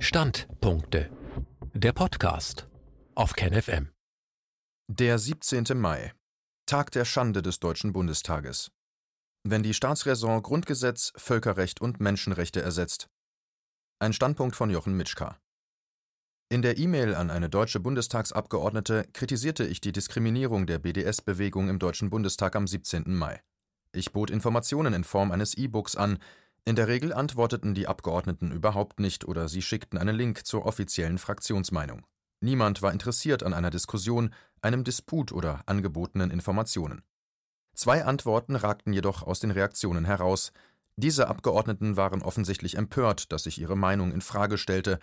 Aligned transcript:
Standpunkte. 0.00 1.10
Der 1.74 1.92
Podcast 1.92 2.68
auf 3.16 3.32
KenFM. 3.32 3.90
Der 4.86 5.18
17. 5.18 5.64
Mai. 5.74 6.12
Tag 6.66 6.92
der 6.92 7.04
Schande 7.04 7.42
des 7.42 7.58
Deutschen 7.58 7.92
Bundestages. 7.92 8.70
Wenn 9.42 9.64
die 9.64 9.74
Staatsräson 9.74 10.40
Grundgesetz, 10.42 11.12
Völkerrecht 11.16 11.80
und 11.80 11.98
Menschenrechte 11.98 12.62
ersetzt. 12.62 13.08
Ein 13.98 14.12
Standpunkt 14.12 14.54
von 14.54 14.70
Jochen 14.70 14.96
Mitschka. 14.96 15.36
In 16.48 16.62
der 16.62 16.78
E-Mail 16.78 17.16
an 17.16 17.30
eine 17.30 17.50
deutsche 17.50 17.80
Bundestagsabgeordnete 17.80 19.08
kritisierte 19.12 19.66
ich 19.66 19.80
die 19.80 19.92
Diskriminierung 19.92 20.68
der 20.68 20.78
BDS-Bewegung 20.78 21.68
im 21.68 21.80
Deutschen 21.80 22.08
Bundestag 22.08 22.54
am 22.54 22.68
17. 22.68 23.02
Mai. 23.06 23.42
Ich 23.92 24.12
bot 24.12 24.30
Informationen 24.30 24.94
in 24.94 25.02
Form 25.02 25.32
eines 25.32 25.54
E-Books 25.54 25.96
an. 25.96 26.18
In 26.64 26.76
der 26.76 26.88
Regel 26.88 27.12
antworteten 27.12 27.74
die 27.74 27.86
Abgeordneten 27.86 28.52
überhaupt 28.52 29.00
nicht 29.00 29.26
oder 29.26 29.48
sie 29.48 29.62
schickten 29.62 29.98
einen 29.98 30.14
Link 30.14 30.46
zur 30.46 30.66
offiziellen 30.66 31.18
Fraktionsmeinung. 31.18 32.06
Niemand 32.40 32.82
war 32.82 32.92
interessiert 32.92 33.42
an 33.42 33.52
einer 33.52 33.70
Diskussion, 33.70 34.34
einem 34.60 34.84
Disput 34.84 35.32
oder 35.32 35.62
angebotenen 35.66 36.30
Informationen. 36.30 37.02
Zwei 37.74 38.04
Antworten 38.04 38.56
ragten 38.56 38.92
jedoch 38.92 39.22
aus 39.22 39.40
den 39.40 39.50
Reaktionen 39.50 40.04
heraus. 40.04 40.52
Diese 40.96 41.28
Abgeordneten 41.28 41.96
waren 41.96 42.22
offensichtlich 42.22 42.76
empört, 42.76 43.32
dass 43.32 43.46
ich 43.46 43.60
ihre 43.60 43.76
Meinung 43.76 44.12
in 44.12 44.20
Frage 44.20 44.58
stellte. 44.58 44.98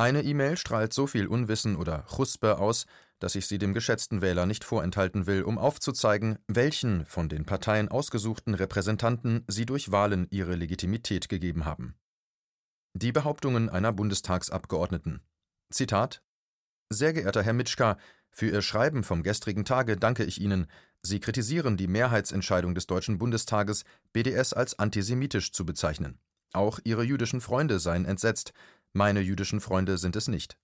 Eine 0.00 0.22
E-Mail 0.22 0.56
strahlt 0.56 0.94
so 0.94 1.08
viel 1.08 1.26
Unwissen 1.26 1.74
oder 1.74 2.06
Chuspe 2.06 2.58
aus, 2.58 2.86
dass 3.18 3.34
ich 3.34 3.48
sie 3.48 3.58
dem 3.58 3.74
geschätzten 3.74 4.22
Wähler 4.22 4.46
nicht 4.46 4.62
vorenthalten 4.62 5.26
will, 5.26 5.42
um 5.42 5.58
aufzuzeigen, 5.58 6.38
welchen 6.46 7.04
von 7.04 7.28
den 7.28 7.44
Parteien 7.44 7.88
ausgesuchten 7.88 8.54
Repräsentanten 8.54 9.44
sie 9.48 9.66
durch 9.66 9.90
Wahlen 9.90 10.28
ihre 10.30 10.54
Legitimität 10.54 11.28
gegeben 11.28 11.64
haben. 11.64 11.96
Die 12.94 13.10
Behauptungen 13.10 13.68
einer 13.68 13.92
Bundestagsabgeordneten. 13.92 15.20
Zitat 15.70 16.22
Sehr 16.90 17.12
geehrter 17.12 17.42
Herr 17.42 17.52
Mitschka, 17.52 17.98
für 18.30 18.46
Ihr 18.50 18.62
Schreiben 18.62 19.02
vom 19.02 19.24
gestrigen 19.24 19.64
Tage 19.64 19.96
danke 19.96 20.22
ich 20.22 20.40
Ihnen. 20.40 20.68
Sie 21.02 21.18
kritisieren 21.18 21.76
die 21.76 21.88
Mehrheitsentscheidung 21.88 22.76
des 22.76 22.86
Deutschen 22.86 23.18
Bundestages, 23.18 23.84
BDS 24.12 24.52
als 24.52 24.78
antisemitisch 24.78 25.50
zu 25.50 25.66
bezeichnen. 25.66 26.20
Auch 26.52 26.78
Ihre 26.84 27.02
jüdischen 27.02 27.40
Freunde 27.40 27.78
seien 27.78 28.04
entsetzt. 28.04 28.52
Meine 28.98 29.20
jüdischen 29.20 29.60
Freunde 29.60 29.96
sind 29.96 30.16
es 30.16 30.26
nicht. 30.26 30.58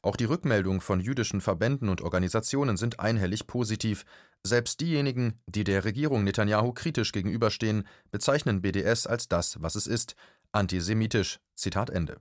Auch 0.00 0.14
die 0.14 0.24
Rückmeldung 0.24 0.80
von 0.80 1.00
jüdischen 1.00 1.40
Verbänden 1.40 1.88
und 1.88 2.02
Organisationen 2.02 2.76
sind 2.76 3.00
einhellig 3.00 3.48
positiv. 3.48 4.04
Selbst 4.46 4.80
diejenigen, 4.80 5.40
die 5.48 5.64
der 5.64 5.84
Regierung 5.84 6.22
Netanyahu 6.22 6.72
kritisch 6.72 7.10
gegenüberstehen, 7.10 7.82
bezeichnen 8.12 8.62
BDS 8.62 9.08
als 9.08 9.26
das, 9.26 9.60
was 9.60 9.74
es 9.74 9.88
ist, 9.88 10.14
antisemitisch. 10.52 11.40
Zitat 11.56 11.90
Ende. 11.90 12.20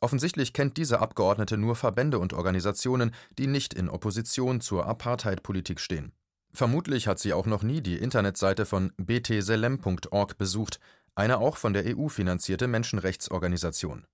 Offensichtlich 0.00 0.52
kennt 0.52 0.76
diese 0.76 1.00
Abgeordnete 1.00 1.56
nur 1.56 1.74
Verbände 1.74 2.20
und 2.20 2.32
Organisationen, 2.32 3.10
die 3.36 3.48
nicht 3.48 3.74
in 3.74 3.88
Opposition 3.88 4.60
zur 4.60 4.86
Apartheid-Politik 4.86 5.80
stehen. 5.80 6.12
Vermutlich 6.52 7.08
hat 7.08 7.18
sie 7.18 7.32
auch 7.32 7.46
noch 7.46 7.64
nie 7.64 7.80
die 7.80 7.98
Internetseite 7.98 8.64
von 8.64 8.92
btselem.org 8.96 10.38
besucht, 10.38 10.78
eine 11.16 11.38
auch 11.38 11.56
von 11.56 11.72
der 11.72 11.98
EU 11.98 12.06
finanzierte 12.06 12.68
Menschenrechtsorganisation. 12.68 14.06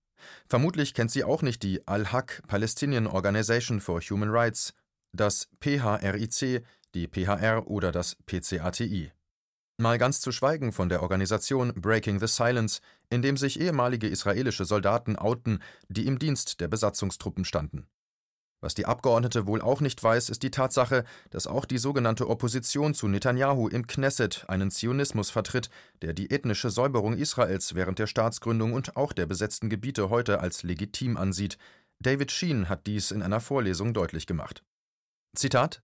Vermutlich 0.48 0.94
kennt 0.94 1.10
sie 1.10 1.24
auch 1.24 1.42
nicht 1.42 1.62
die 1.62 1.86
Al-Haq 1.86 2.42
Palestinian 2.46 3.06
Organization 3.06 3.80
for 3.80 4.00
Human 4.00 4.30
Rights, 4.30 4.74
das 5.12 5.48
PHRIC, 5.60 6.64
die 6.94 7.08
PHR 7.08 7.66
oder 7.66 7.92
das 7.92 8.16
PCATI. 8.26 9.12
Mal 9.78 9.96
ganz 9.96 10.20
zu 10.20 10.30
schweigen 10.30 10.72
von 10.72 10.88
der 10.88 11.02
Organisation 11.02 11.72
Breaking 11.74 12.20
the 12.20 12.26
Silence, 12.26 12.80
in 13.08 13.22
dem 13.22 13.36
sich 13.36 13.58
ehemalige 13.58 14.08
israelische 14.08 14.66
Soldaten 14.66 15.16
outen, 15.16 15.62
die 15.88 16.06
im 16.06 16.18
Dienst 16.18 16.60
der 16.60 16.68
Besatzungstruppen 16.68 17.44
standen. 17.44 17.86
Was 18.60 18.74
die 18.74 18.84
Abgeordnete 18.84 19.46
wohl 19.46 19.62
auch 19.62 19.80
nicht 19.80 20.02
weiß, 20.02 20.28
ist 20.28 20.42
die 20.42 20.50
Tatsache, 20.50 21.04
dass 21.30 21.46
auch 21.46 21.64
die 21.64 21.78
sogenannte 21.78 22.28
Opposition 22.28 22.92
zu 22.92 23.08
Netanyahu 23.08 23.68
im 23.68 23.86
Knesset 23.86 24.44
einen 24.48 24.70
Zionismus 24.70 25.30
vertritt, 25.30 25.70
der 26.02 26.12
die 26.12 26.30
ethnische 26.30 26.70
Säuberung 26.70 27.16
Israels 27.16 27.74
während 27.74 27.98
der 27.98 28.06
Staatsgründung 28.06 28.74
und 28.74 28.96
auch 28.96 29.14
der 29.14 29.26
besetzten 29.26 29.70
Gebiete 29.70 30.10
heute 30.10 30.40
als 30.40 30.62
legitim 30.62 31.16
ansieht. 31.16 31.56
David 32.00 32.32
Sheen 32.32 32.68
hat 32.68 32.86
dies 32.86 33.10
in 33.10 33.22
einer 33.22 33.40
Vorlesung 33.40 33.94
deutlich 33.94 34.26
gemacht. 34.26 34.62
Zitat 35.34 35.82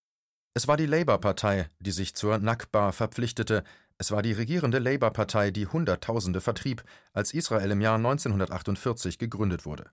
Es 0.55 0.69
war 0.69 0.77
die 0.77 0.87
Labour-Partei, 0.87 1.71
die 1.81 1.93
sich 1.93 2.15
zur 2.15 2.39
Nakba 2.39 2.93
verpflichtete, 2.93 3.65
es 3.99 4.11
war 4.11 4.21
die 4.21 4.33
regierende 4.33 4.79
Labour-Partei, 4.79 5.51
die 5.51 5.67
Hunderttausende 5.67 6.43
vertrieb, 6.43 6.85
als 7.15 7.33
Israel 7.33 7.71
im 7.71 7.81
Jahr 7.81 7.97
1948 7.97 9.19
gegründet 9.19 9.65
wurde. 9.65 9.91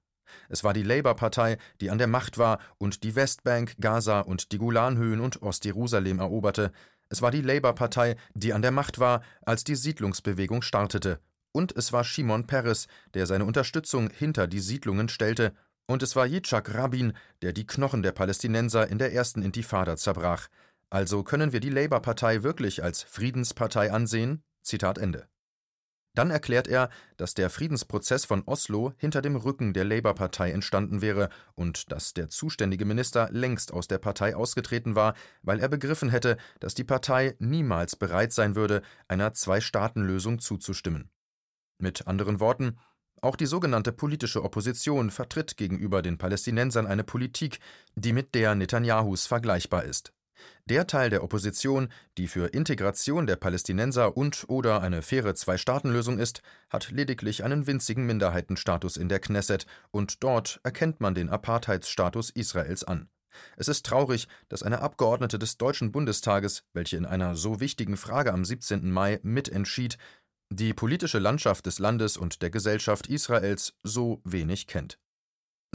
Es 0.50 0.64
war 0.64 0.74
die 0.74 0.84
Labour-Partei, 0.84 1.58
die 1.82 1.90
an 1.90 1.98
der 1.98 2.08
Macht 2.08 2.38
war 2.38 2.60
und 2.78 3.04
die 3.04 3.16
Westbank, 3.16 3.76
Gaza 3.80 4.22
und 4.22 4.52
die 4.52 4.58
Golanhöhen 4.58 5.20
und 5.20 5.42
Ostjerusalem 5.42 6.20
eroberte. 6.20 6.72
Es 7.10 7.22
war 7.22 7.32
die 7.32 7.42
Labour-Partei, 7.42 8.16
die 8.34 8.54
an 8.54 8.62
der 8.62 8.72
Macht 8.72 9.00
war, 9.00 9.22
als 9.46 9.64
die 9.64 9.76
Siedlungsbewegung 9.76 10.62
startete. 10.62 11.20
Und 11.52 11.76
es 11.76 11.94
war 11.94 12.04
Shimon 12.04 12.48
Peres, 12.48 12.88
der 13.14 13.28
seine 13.28 13.46
Unterstützung 13.46 14.10
hinter 14.10 14.48
die 14.48 14.60
Siedlungen 14.60 15.10
stellte. 15.10 15.54
Und 15.86 16.02
es 16.02 16.16
war 16.16 16.26
Yitzhak 16.26 16.74
Rabin, 16.74 17.14
der 17.42 17.54
die 17.54 17.68
Knochen 17.68 18.02
der 18.02 18.14
Palästinenser 18.14 18.88
in 18.88 18.98
der 18.98 19.14
ersten 19.14 19.42
Intifada 19.42 19.96
zerbrach. 19.98 20.48
Also 20.90 21.24
können 21.24 21.52
wir 21.52 21.60
die 21.60 21.70
Labour-Partei 21.70 22.44
wirklich 22.44 22.84
als 22.84 23.04
Friedenspartei 23.04 23.92
ansehen? 23.92 24.44
Zitat 24.62 24.98
Ende. 24.98 25.28
Dann 26.16 26.30
erklärt 26.30 26.68
er, 26.68 26.90
dass 27.18 27.34
der 27.34 27.50
Friedensprozess 27.50 28.26
von 28.26 28.44
Oslo 28.46 28.94
hinter 28.98 29.22
dem 29.22 29.36
Rücken 29.36 29.74
der 29.74 29.84
Labour-Partei 29.84 30.52
entstanden 30.52 31.02
wäre 31.02 31.30
und 31.56 31.92
dass 31.92 32.14
der 32.14 32.30
zuständige 32.30 32.86
Minister 32.86 33.30
längst 33.32 33.74
aus 33.74 33.88
der 33.88 33.98
Partei 33.98 34.36
ausgetreten 34.36 34.96
war, 34.96 35.16
weil 35.42 35.60
er 35.60 35.70
begriffen 35.70 36.10
hätte, 36.10 36.38
dass 36.60 36.76
die 36.76 36.84
Partei 36.84 37.36
niemals 37.40 37.96
bereit 37.96 38.32
sein 38.32 38.56
würde, 38.56 38.84
einer 39.08 39.34
Zwei-Staaten-Lösung 39.34 40.40
zuzustimmen. 40.40 41.10
Mit 41.80 42.06
anderen 42.06 42.40
Worten, 42.40 42.78
auch 43.22 43.36
die 43.36 43.46
sogenannte 43.46 43.92
politische 43.92 44.44
Opposition 44.44 45.10
vertritt 45.10 45.58
gegenüber 45.58 46.02
den 46.02 46.18
Palästinensern 46.18 46.86
eine 46.86 47.04
Politik, 47.04 47.60
die 47.96 48.14
mit 48.14 48.36
der 48.36 48.54
Netanyahus 48.54 49.26
vergleichbar 49.26 49.86
ist. 49.86 50.14
Der 50.66 50.88
Teil 50.88 51.10
der 51.10 51.24
Opposition, 51.24 51.90
die 52.18 52.28
für 52.28 52.48
Integration 52.48 53.28
der 53.28 53.36
Palästinenser 53.36 54.16
und/oder 54.16 54.82
eine 54.82 55.02
faire 55.02 55.36
Zwei-Staaten-Lösung 55.36 56.20
ist, 56.20 56.42
hat 56.70 56.92
lediglich 56.92 57.44
einen 57.44 57.68
winzigen 57.68 58.06
Minderheitenstatus 58.06 58.98
in 58.98 59.10
der 59.10 59.20
Knesset, 59.20 59.66
und 59.92 60.24
dort 60.24 60.60
erkennt 60.64 61.02
man 61.02 61.16
den 61.16 61.30
Apartheidsstatus 61.30 62.30
Israels 62.30 62.84
an. 62.84 63.10
Es 63.58 63.68
ist 63.68 63.86
traurig, 63.86 64.28
dass 64.50 64.64
eine 64.64 64.82
Abgeordnete 64.82 65.40
des 65.40 65.58
Deutschen 65.58 65.92
Bundestages, 65.92 66.64
welche 66.74 66.98
in 66.98 67.06
einer 67.06 67.36
so 67.36 67.60
wichtigen 67.60 67.98
Frage 67.98 68.32
am 68.32 68.46
17. 68.46 68.92
Mai 68.92 69.20
mitentschied, 69.24 69.98
die 70.50 70.74
politische 70.74 71.20
Landschaft 71.20 71.66
des 71.66 71.80
Landes 71.80 72.16
und 72.16 72.42
der 72.42 72.52
Gesellschaft 72.52 73.08
Israels 73.08 73.74
so 73.84 74.22
wenig 74.24 74.68
kennt. 74.68 75.00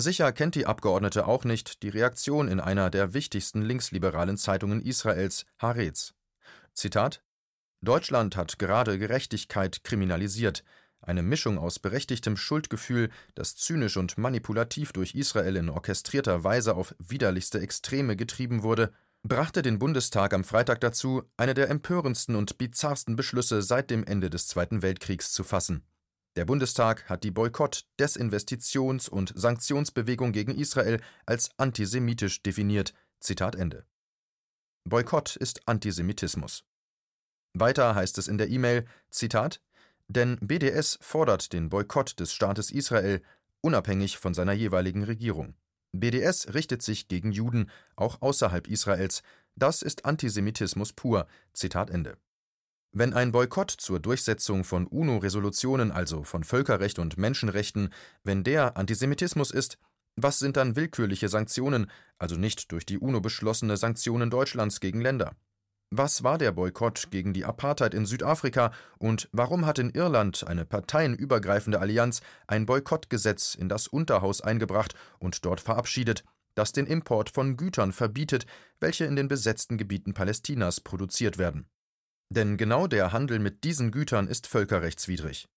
Sicher 0.00 0.30
kennt 0.30 0.54
die 0.54 0.64
Abgeordnete 0.64 1.26
auch 1.26 1.42
nicht 1.42 1.82
die 1.82 1.88
Reaktion 1.88 2.46
in 2.46 2.60
einer 2.60 2.88
der 2.88 3.14
wichtigsten 3.14 3.62
linksliberalen 3.62 4.36
Zeitungen 4.36 4.80
Israels, 4.80 5.44
Haaretz. 5.58 6.14
Zitat: 6.72 7.20
Deutschland 7.80 8.36
hat 8.36 8.60
gerade 8.60 8.96
Gerechtigkeit 8.96 9.82
kriminalisiert. 9.82 10.62
Eine 11.00 11.22
Mischung 11.22 11.58
aus 11.58 11.80
berechtigtem 11.80 12.36
Schuldgefühl, 12.36 13.10
das 13.34 13.56
zynisch 13.56 13.96
und 13.96 14.16
manipulativ 14.18 14.92
durch 14.92 15.16
Israel 15.16 15.56
in 15.56 15.68
orchestrierter 15.68 16.44
Weise 16.44 16.76
auf 16.76 16.94
widerlichste 17.00 17.58
Extreme 17.60 18.14
getrieben 18.14 18.62
wurde, 18.62 18.92
brachte 19.24 19.62
den 19.62 19.80
Bundestag 19.80 20.32
am 20.32 20.44
Freitag 20.44 20.80
dazu, 20.80 21.24
eine 21.36 21.54
der 21.54 21.70
empörendsten 21.70 22.36
und 22.36 22.56
bizarrsten 22.56 23.16
Beschlüsse 23.16 23.62
seit 23.62 23.90
dem 23.90 24.04
Ende 24.04 24.30
des 24.30 24.46
Zweiten 24.46 24.80
Weltkriegs 24.82 25.32
zu 25.32 25.42
fassen. 25.42 25.84
Der 26.38 26.44
Bundestag 26.44 27.10
hat 27.10 27.24
die 27.24 27.32
Boykott-, 27.32 27.84
Desinvestitions- 27.98 29.10
und 29.10 29.32
Sanktionsbewegung 29.34 30.30
gegen 30.30 30.54
Israel 30.54 31.00
als 31.26 31.50
antisemitisch 31.56 32.44
definiert. 32.44 32.94
Zitat 33.18 33.56
Ende. 33.56 33.84
Boykott 34.84 35.34
ist 35.34 35.66
Antisemitismus. 35.66 36.64
Weiter 37.54 37.96
heißt 37.96 38.18
es 38.18 38.28
in 38.28 38.38
der 38.38 38.50
E-Mail: 38.50 38.84
Zitat: 39.10 39.60
Denn 40.06 40.38
BDS 40.40 41.00
fordert 41.02 41.52
den 41.52 41.70
Boykott 41.70 42.20
des 42.20 42.32
Staates 42.32 42.70
Israel, 42.70 43.20
unabhängig 43.60 44.16
von 44.16 44.32
seiner 44.32 44.52
jeweiligen 44.52 45.02
Regierung. 45.02 45.56
BDS 45.90 46.54
richtet 46.54 46.82
sich 46.82 47.08
gegen 47.08 47.32
Juden, 47.32 47.68
auch 47.96 48.22
außerhalb 48.22 48.68
Israels. 48.68 49.24
Das 49.56 49.82
ist 49.82 50.04
Antisemitismus 50.04 50.92
pur. 50.92 51.26
Zitat 51.52 51.90
Ende. 51.90 52.16
Wenn 52.92 53.12
ein 53.12 53.32
Boykott 53.32 53.70
zur 53.70 54.00
Durchsetzung 54.00 54.64
von 54.64 54.86
UNO-Resolutionen, 54.86 55.92
also 55.92 56.22
von 56.22 56.42
Völkerrecht 56.42 56.98
und 56.98 57.18
Menschenrechten, 57.18 57.90
wenn 58.24 58.44
der 58.44 58.76
Antisemitismus 58.76 59.50
ist, 59.50 59.78
was 60.16 60.38
sind 60.38 60.56
dann 60.56 60.74
willkürliche 60.74 61.28
Sanktionen, 61.28 61.90
also 62.18 62.36
nicht 62.36 62.72
durch 62.72 62.86
die 62.86 62.98
UNO 62.98 63.20
beschlossene 63.20 63.76
Sanktionen 63.76 64.30
Deutschlands 64.30 64.80
gegen 64.80 65.00
Länder? 65.00 65.36
Was 65.90 66.22
war 66.22 66.38
der 66.38 66.52
Boykott 66.52 67.10
gegen 67.10 67.32
die 67.32 67.44
Apartheid 67.44 67.94
in 67.94 68.04
Südafrika 68.04 68.72
und 68.98 69.28
warum 69.32 69.64
hat 69.64 69.78
in 69.78 69.90
Irland 69.90 70.46
eine 70.46 70.66
parteienübergreifende 70.66 71.80
Allianz 71.80 72.20
ein 72.46 72.66
Boykottgesetz 72.66 73.54
in 73.54 73.68
das 73.68 73.86
Unterhaus 73.86 74.40
eingebracht 74.40 74.94
und 75.18 75.44
dort 75.44 75.60
verabschiedet, 75.60 76.24
das 76.54 76.72
den 76.72 76.86
Import 76.86 77.30
von 77.30 77.56
Gütern 77.56 77.92
verbietet, 77.92 78.44
welche 78.80 79.04
in 79.04 79.16
den 79.16 79.28
besetzten 79.28 79.78
Gebieten 79.78 80.12
Palästinas 80.14 80.80
produziert 80.80 81.38
werden? 81.38 81.68
Denn 82.30 82.56
genau 82.56 82.86
der 82.86 83.12
Handel 83.12 83.38
mit 83.38 83.64
diesen 83.64 83.90
Gütern 83.90 84.28
ist 84.28 84.46
völkerrechtswidrig. 84.46 85.48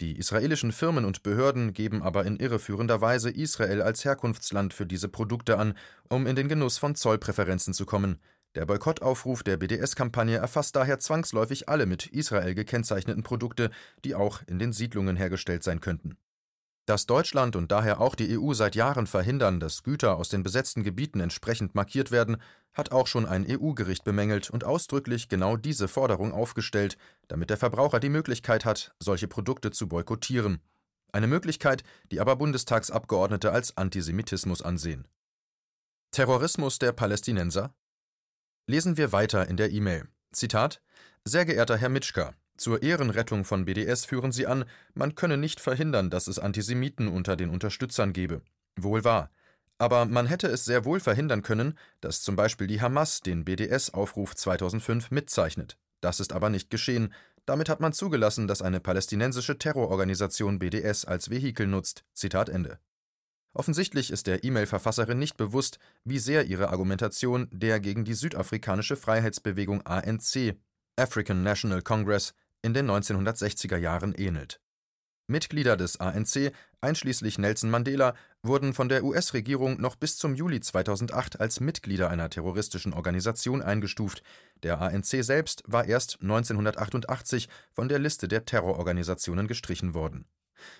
Die 0.00 0.16
israelischen 0.16 0.72
Firmen 0.72 1.04
und 1.04 1.22
Behörden 1.22 1.72
geben 1.72 2.02
aber 2.02 2.24
in 2.24 2.36
irreführender 2.36 3.00
Weise 3.00 3.30
Israel 3.30 3.82
als 3.82 4.04
Herkunftsland 4.04 4.72
für 4.72 4.86
diese 4.86 5.08
Produkte 5.08 5.58
an, 5.58 5.74
um 6.08 6.26
in 6.26 6.36
den 6.36 6.48
Genuss 6.48 6.78
von 6.78 6.94
Zollpräferenzen 6.94 7.74
zu 7.74 7.84
kommen, 7.84 8.18
der 8.56 8.66
Boykottaufruf 8.66 9.44
der 9.44 9.58
BDS-Kampagne 9.58 10.36
erfasst 10.38 10.74
daher 10.74 10.98
zwangsläufig 10.98 11.68
alle 11.68 11.86
mit 11.86 12.06
Israel 12.06 12.54
gekennzeichneten 12.54 13.22
Produkte, 13.22 13.70
die 14.04 14.16
auch 14.16 14.42
in 14.48 14.58
den 14.58 14.72
Siedlungen 14.72 15.14
hergestellt 15.14 15.62
sein 15.62 15.80
könnten. 15.80 16.16
Dass 16.86 17.06
Deutschland 17.06 17.56
und 17.56 17.70
daher 17.70 18.00
auch 18.00 18.14
die 18.14 18.38
EU 18.38 18.52
seit 18.52 18.74
Jahren 18.74 19.06
verhindern, 19.06 19.60
dass 19.60 19.82
Güter 19.82 20.16
aus 20.16 20.28
den 20.28 20.42
besetzten 20.42 20.82
Gebieten 20.82 21.20
entsprechend 21.20 21.74
markiert 21.74 22.10
werden, 22.10 22.38
hat 22.72 22.92
auch 22.92 23.06
schon 23.06 23.26
ein 23.26 23.46
EU-Gericht 23.48 24.04
bemängelt 24.04 24.50
und 24.50 24.64
ausdrücklich 24.64 25.28
genau 25.28 25.56
diese 25.56 25.88
Forderung 25.88 26.32
aufgestellt, 26.32 26.96
damit 27.28 27.50
der 27.50 27.58
Verbraucher 27.58 28.00
die 28.00 28.08
Möglichkeit 28.08 28.64
hat, 28.64 28.94
solche 28.98 29.28
Produkte 29.28 29.70
zu 29.70 29.88
boykottieren. 29.88 30.60
Eine 31.12 31.26
Möglichkeit, 31.26 31.82
die 32.10 32.20
aber 32.20 32.36
Bundestagsabgeordnete 32.36 33.52
als 33.52 33.76
Antisemitismus 33.76 34.62
ansehen. 34.62 35.06
Terrorismus 36.12 36.78
der 36.78 36.92
Palästinenser 36.92 37.74
Lesen 38.66 38.96
wir 38.96 39.10
weiter 39.10 39.48
in 39.48 39.56
der 39.56 39.72
E-Mail. 39.72 40.06
Zitat: 40.32 40.80
Sehr 41.24 41.44
geehrter 41.44 41.76
Herr 41.76 41.88
Mitschka, 41.88 42.34
zur 42.60 42.82
Ehrenrettung 42.82 43.46
von 43.46 43.64
BDS 43.64 44.04
führen 44.04 44.32
Sie 44.32 44.46
an, 44.46 44.66
man 44.92 45.14
könne 45.14 45.38
nicht 45.38 45.60
verhindern, 45.60 46.10
dass 46.10 46.26
es 46.26 46.38
Antisemiten 46.38 47.08
unter 47.08 47.34
den 47.34 47.48
Unterstützern 47.48 48.12
gebe. 48.12 48.42
Wohl 48.76 49.02
wahr. 49.02 49.30
Aber 49.78 50.04
man 50.04 50.26
hätte 50.26 50.46
es 50.48 50.66
sehr 50.66 50.84
wohl 50.84 51.00
verhindern 51.00 51.40
können, 51.40 51.78
dass 52.02 52.20
zum 52.20 52.36
Beispiel 52.36 52.66
die 52.66 52.82
Hamas 52.82 53.22
den 53.22 53.46
BDS-Aufruf 53.46 54.36
2005 54.36 55.10
mitzeichnet. 55.10 55.78
Das 56.02 56.20
ist 56.20 56.34
aber 56.34 56.50
nicht 56.50 56.68
geschehen. 56.68 57.14
Damit 57.46 57.70
hat 57.70 57.80
man 57.80 57.94
zugelassen, 57.94 58.46
dass 58.46 58.60
eine 58.60 58.80
palästinensische 58.80 59.56
Terrororganisation 59.56 60.58
BDS 60.58 61.06
als 61.06 61.30
Vehikel 61.30 61.66
nutzt. 61.66 62.04
Zitat 62.12 62.50
Ende. 62.50 62.78
Offensichtlich 63.54 64.10
ist 64.10 64.26
der 64.26 64.44
E-Mail-Verfasserin 64.44 65.18
nicht 65.18 65.38
bewusst, 65.38 65.78
wie 66.04 66.18
sehr 66.18 66.44
ihre 66.44 66.68
Argumentation 66.68 67.48
der 67.52 67.80
gegen 67.80 68.04
die 68.04 68.12
südafrikanische 68.12 68.96
Freiheitsbewegung 68.96 69.86
ANC 69.86 70.56
African 70.96 71.42
National 71.42 71.80
Congress 71.80 72.34
in 72.62 72.74
den 72.74 72.90
1960er 72.90 73.76
Jahren 73.76 74.14
ähnelt. 74.14 74.60
Mitglieder 75.26 75.76
des 75.76 76.00
ANC, 76.00 76.52
einschließlich 76.80 77.38
Nelson 77.38 77.70
Mandela, 77.70 78.14
wurden 78.42 78.74
von 78.74 78.88
der 78.88 79.04
US-Regierung 79.04 79.80
noch 79.80 79.94
bis 79.94 80.18
zum 80.18 80.34
Juli 80.34 80.60
2008 80.60 81.40
als 81.40 81.60
Mitglieder 81.60 82.10
einer 82.10 82.30
terroristischen 82.30 82.92
Organisation 82.92 83.62
eingestuft. 83.62 84.22
Der 84.64 84.80
ANC 84.80 85.22
selbst 85.22 85.62
war 85.66 85.84
erst 85.84 86.20
1988 86.20 87.48
von 87.72 87.88
der 87.88 88.00
Liste 88.00 88.26
der 88.26 88.44
Terrororganisationen 88.44 89.46
gestrichen 89.46 89.94
worden 89.94 90.26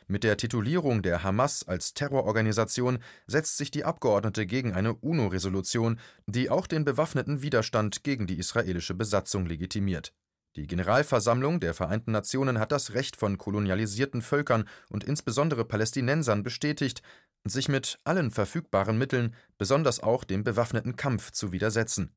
mit 0.07 0.25
der 0.25 0.37
Titulierung 0.37 1.03
der 1.03 1.23
Hamas 1.23 1.67
als 1.67 1.95
Terrororganisation 1.95 2.99
setzt 3.27 3.57
sich 3.57 3.71
die 3.71 3.85
Abgeordnete 3.85 4.47
gegen 4.47 4.73
eine 4.73 4.95
UNO-Resolution, 4.95 5.99
die 6.27 6.51
auch 6.51 6.67
den 6.67 6.85
bewaffneten 6.85 7.43
Widerstand 7.43 8.03
gegen 8.03 8.27
die 8.27 8.39
israelische 8.39 8.95
Besatzung 8.95 9.47
legitimiert. 9.47 10.13
Die 10.57 10.67
Generalversammlung 10.67 11.61
der 11.61 11.75
Vereinten 11.75 12.13
Nationen 12.13 12.59
hat 12.59 12.73
das 12.73 12.95
Recht 12.95 13.17
von 13.17 13.39
kolonialisierten 13.39 14.23
Völkern 14.23 14.65
und 14.89 15.05
insbesondere 15.05 15.65
Palästinensern 15.65 16.43
bestätigt, 16.43 17.03
sich 17.45 17.69
mit 17.69 17.99
allen 18.05 18.31
verfügbaren 18.31 18.99
Mitteln, 18.99 19.35
besonders 19.59 20.01
auch 20.01 20.25
dem 20.25 20.45
bewaffneten 20.45 20.97
Kampf, 20.97 21.31
zu 21.31 21.53
widersetzen 21.53 22.15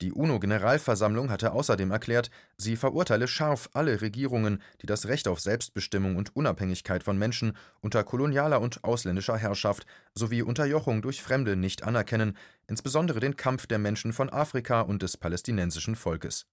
die 0.00 0.12
UNO-Generalversammlung 0.12 1.30
hatte 1.30 1.52
außerdem 1.52 1.90
erklärt, 1.90 2.30
sie 2.56 2.76
verurteile 2.76 3.28
scharf 3.28 3.68
alle 3.74 4.00
Regierungen, 4.00 4.62
die 4.80 4.86
das 4.86 5.06
Recht 5.06 5.28
auf 5.28 5.40
Selbstbestimmung 5.40 6.16
und 6.16 6.34
Unabhängigkeit 6.34 7.02
von 7.04 7.18
Menschen 7.18 7.54
unter 7.80 8.02
kolonialer 8.02 8.62
und 8.62 8.82
ausländischer 8.82 9.36
Herrschaft 9.36 9.86
sowie 10.14 10.42
Unterjochung 10.42 11.02
durch 11.02 11.22
Fremde 11.22 11.54
nicht 11.54 11.84
anerkennen, 11.84 12.36
insbesondere 12.66 13.20
den 13.20 13.36
Kampf 13.36 13.66
der 13.66 13.78
Menschen 13.78 14.14
von 14.14 14.30
Afrika 14.30 14.80
und 14.80 15.02
des 15.02 15.18
palästinensischen 15.18 15.96
Volkes. 15.96 16.46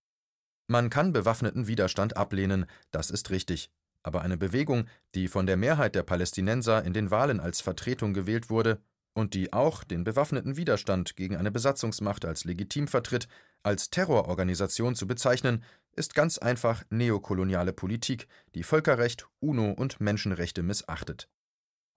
Man 0.68 0.90
kann 0.90 1.14
bewaffneten 1.14 1.68
Widerstand 1.68 2.18
ablehnen, 2.18 2.66
das 2.92 3.10
ist 3.10 3.30
richtig. 3.30 3.72
Aber 4.04 4.22
eine 4.22 4.38
Bewegung, 4.38 4.88
die 5.16 5.28
von 5.28 5.46
der 5.46 5.58
Mehrheit 5.58 5.96
der 5.96 6.04
Palästinenser 6.04 6.84
in 6.84 6.94
den 6.94 7.10
Wahlen 7.10 7.40
als 7.40 7.62
Vertretung 7.62 8.14
gewählt 8.14 8.50
wurde, 8.50 8.80
und 9.14 9.34
die 9.34 9.52
auch 9.52 9.84
den 9.84 10.04
bewaffneten 10.04 10.58
Widerstand 10.58 11.16
gegen 11.16 11.36
eine 11.36 11.50
Besatzungsmacht 11.50 12.24
als 12.24 12.46
legitim 12.46 12.88
vertritt, 12.88 13.28
als 13.64 13.90
Terrororganisation 13.90 14.94
zu 14.94 15.08
bezeichnen, 15.08 15.64
ist 15.96 16.14
ganz 16.14 16.38
einfach 16.38 16.84
neokoloniale 16.92 17.74
Politik, 17.74 18.28
die 18.54 18.62
Völkerrecht, 18.62 19.28
UNO 19.40 19.72
und 19.72 20.00
Menschenrechte 20.00 20.62
missachtet. 20.62 21.28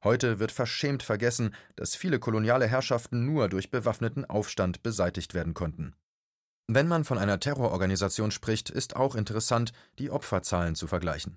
Heute 0.02 0.38
wird 0.38 0.50
verschämt 0.50 1.02
vergessen, 1.02 1.54
dass 1.76 1.94
viele 1.94 2.18
koloniale 2.18 2.66
Herrschaften 2.66 3.26
nur 3.26 3.50
durch 3.50 3.70
bewaffneten 3.70 4.24
Aufstand 4.24 4.82
beseitigt 4.82 5.34
werden 5.34 5.52
konnten. 5.52 5.94
Wenn 6.72 6.86
man 6.86 7.02
von 7.02 7.18
einer 7.18 7.40
Terrororganisation 7.40 8.30
spricht, 8.30 8.70
ist 8.70 8.94
auch 8.94 9.16
interessant, 9.16 9.72
die 9.98 10.08
Opferzahlen 10.08 10.76
zu 10.76 10.86
vergleichen. 10.86 11.36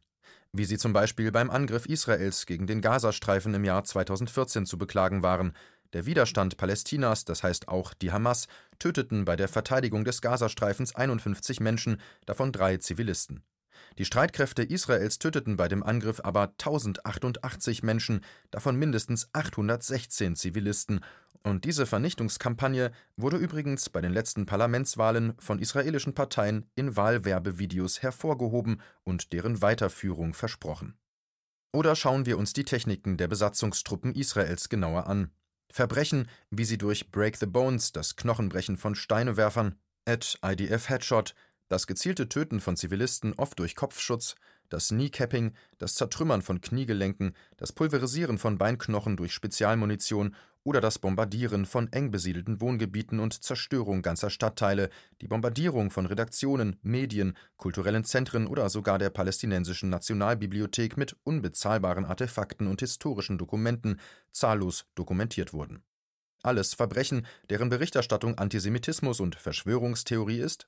Wie 0.52 0.64
sie 0.64 0.78
zum 0.78 0.94
Beispiel 0.94 1.32
beim 1.32 1.50
Angriff 1.50 1.88
Israels 1.88 2.46
gegen 2.46 2.68
den 2.68 2.82
Gazastreifen 2.82 3.52
im 3.56 3.64
Jahr 3.64 3.84
2014 3.84 4.68
zu 4.68 4.78
beklagen 4.78 5.24
waren, 5.24 5.54
der 5.94 6.06
Widerstand 6.06 6.58
Palästinas, 6.58 7.26
das 7.26 7.42
heißt 7.42 7.68
auch 7.68 7.96
die 7.96 8.12
Hamas, 8.12 8.46
töteten 8.78 9.26
bei 9.26 9.36
der 9.36 9.48
Verteidigung 9.48 10.06
des 10.06 10.22
Gazastreifens 10.22 10.94
51 10.94 11.60
Menschen, 11.62 12.00
davon 12.28 12.52
drei 12.52 12.78
Zivilisten. 12.78 13.42
Die 13.98 14.06
Streitkräfte 14.06 14.62
Israels 14.62 15.18
töteten 15.18 15.58
bei 15.58 15.68
dem 15.68 15.82
Angriff 15.82 16.22
aber 16.24 16.50
1088 16.60 17.82
Menschen, 17.82 18.22
davon 18.52 18.76
mindestens 18.76 19.30
816 19.34 20.36
Zivilisten, 20.36 21.04
und 21.44 21.66
diese 21.66 21.86
Vernichtungskampagne 21.86 22.92
wurde 23.18 23.38
übrigens 23.38 23.90
bei 23.90 24.00
den 24.00 24.14
letzten 24.14 24.46
Parlamentswahlen 24.46 25.34
von 25.40 25.60
israelischen 25.60 26.14
Parteien 26.14 26.70
in 26.76 26.96
Wahlwerbevideos 26.96 28.02
hervorgehoben 28.02 28.82
und 29.04 29.34
deren 29.34 29.62
Weiterführung 29.62 30.34
versprochen. 30.34 30.98
Oder 31.74 31.96
schauen 31.96 32.26
wir 32.26 32.38
uns 32.38 32.54
die 32.54 32.64
Techniken 32.64 33.18
der 33.18 33.28
Besatzungstruppen 33.28 34.14
Israels 34.14 34.70
genauer 34.70 35.08
an. 35.08 35.32
Verbrechen, 35.70 36.30
wie 36.50 36.66
sie 36.66 36.78
durch 36.78 37.12
Break 37.12 37.36
the 37.38 37.48
Bones, 37.48 37.92
das 37.92 38.16
Knochenbrechen 38.16 38.78
von 38.78 38.96
Steinewerfern, 38.96 39.76
at 40.06 40.38
IDF 40.46 40.88
Headshot, 40.88 41.34
das 41.68 41.88
gezielte 41.88 42.30
Töten 42.30 42.60
von 42.60 42.78
Zivilisten 42.78 43.34
oft 43.34 43.58
durch 43.58 43.76
Kopfschutz, 43.76 44.36
das 44.70 44.90
Kneecapping, 44.90 45.54
das 45.78 45.96
Zertrümmern 45.96 46.42
von 46.42 46.62
Kniegelenken, 46.62 47.36
das 47.58 47.74
Pulverisieren 47.74 48.38
von 48.38 48.58
Beinknochen 48.58 49.18
durch 49.18 49.34
Spezialmunition 49.34 50.36
oder 50.64 50.82
das 50.82 51.00
Bombardieren 51.00 51.66
von 51.66 51.92
eng 51.92 52.12
besiedelten 52.12 52.62
Wohngebieten 52.62 53.20
und 53.20 53.44
Zerstörung 53.44 54.02
ganzer 54.02 54.30
Stadtteile, 54.30 54.90
die 55.22 55.28
Bombardierung 55.28 55.92
von 55.92 56.06
Redaktionen, 56.06 56.78
Medien, 56.82 57.38
kulturellen 57.58 58.04
Zentren 58.04 58.48
oder 58.48 58.70
sogar 58.70 59.00
der 59.00 59.10
palästinensischen 59.10 59.90
Nationalbibliothek 59.90 60.98
mit 60.98 61.16
unbezahlbaren 61.24 62.06
Artefakten 62.06 62.68
und 62.68 62.80
historischen 62.80 63.38
Dokumenten 63.38 64.00
zahllos 64.32 64.86
dokumentiert 64.96 65.54
wurden. 65.54 65.84
Alles 66.44 66.74
Verbrechen, 66.74 67.26
deren 67.50 67.70
Berichterstattung 67.70 68.38
Antisemitismus 68.38 69.20
und 69.20 69.36
Verschwörungstheorie 69.36 70.40
ist? 70.40 70.68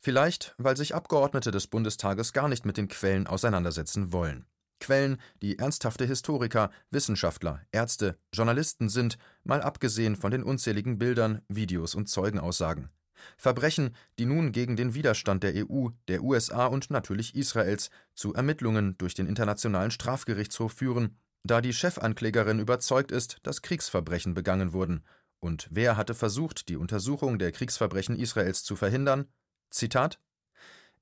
Vielleicht, 0.00 0.54
weil 0.58 0.76
sich 0.76 0.94
Abgeordnete 0.94 1.50
des 1.50 1.66
Bundestages 1.66 2.32
gar 2.32 2.48
nicht 2.48 2.64
mit 2.64 2.76
den 2.76 2.88
Quellen 2.88 3.26
auseinandersetzen 3.26 4.12
wollen. 4.12 4.46
Quellen, 4.80 5.18
die 5.42 5.58
ernsthafte 5.58 6.04
Historiker, 6.04 6.70
Wissenschaftler, 6.90 7.60
Ärzte, 7.72 8.18
Journalisten 8.32 8.88
sind, 8.88 9.18
mal 9.44 9.62
abgesehen 9.62 10.16
von 10.16 10.30
den 10.30 10.42
unzähligen 10.42 10.98
Bildern, 10.98 11.42
Videos 11.48 11.94
und 11.94 12.08
Zeugenaussagen. 12.08 12.90
Verbrechen, 13.36 13.94
die 14.18 14.26
nun 14.26 14.52
gegen 14.52 14.76
den 14.76 14.94
Widerstand 14.94 15.42
der 15.42 15.54
EU, 15.54 15.88
der 16.08 16.22
USA 16.22 16.66
und 16.66 16.90
natürlich 16.90 17.34
Israels 17.34 17.90
zu 18.14 18.34
Ermittlungen 18.34 18.96
durch 18.98 19.14
den 19.14 19.26
Internationalen 19.26 19.90
Strafgerichtshof 19.90 20.72
führen, 20.72 21.18
da 21.44 21.60
die 21.60 21.72
Chefanklägerin 21.72 22.58
überzeugt 22.58 23.12
ist, 23.12 23.38
dass 23.42 23.62
Kriegsverbrechen 23.62 24.34
begangen 24.34 24.72
wurden. 24.72 25.04
Und 25.38 25.68
wer 25.70 25.96
hatte 25.96 26.14
versucht, 26.14 26.68
die 26.68 26.76
Untersuchung 26.76 27.38
der 27.38 27.52
Kriegsverbrechen 27.52 28.16
Israels 28.16 28.64
zu 28.64 28.74
verhindern? 28.74 29.26
Zitat 29.70 30.18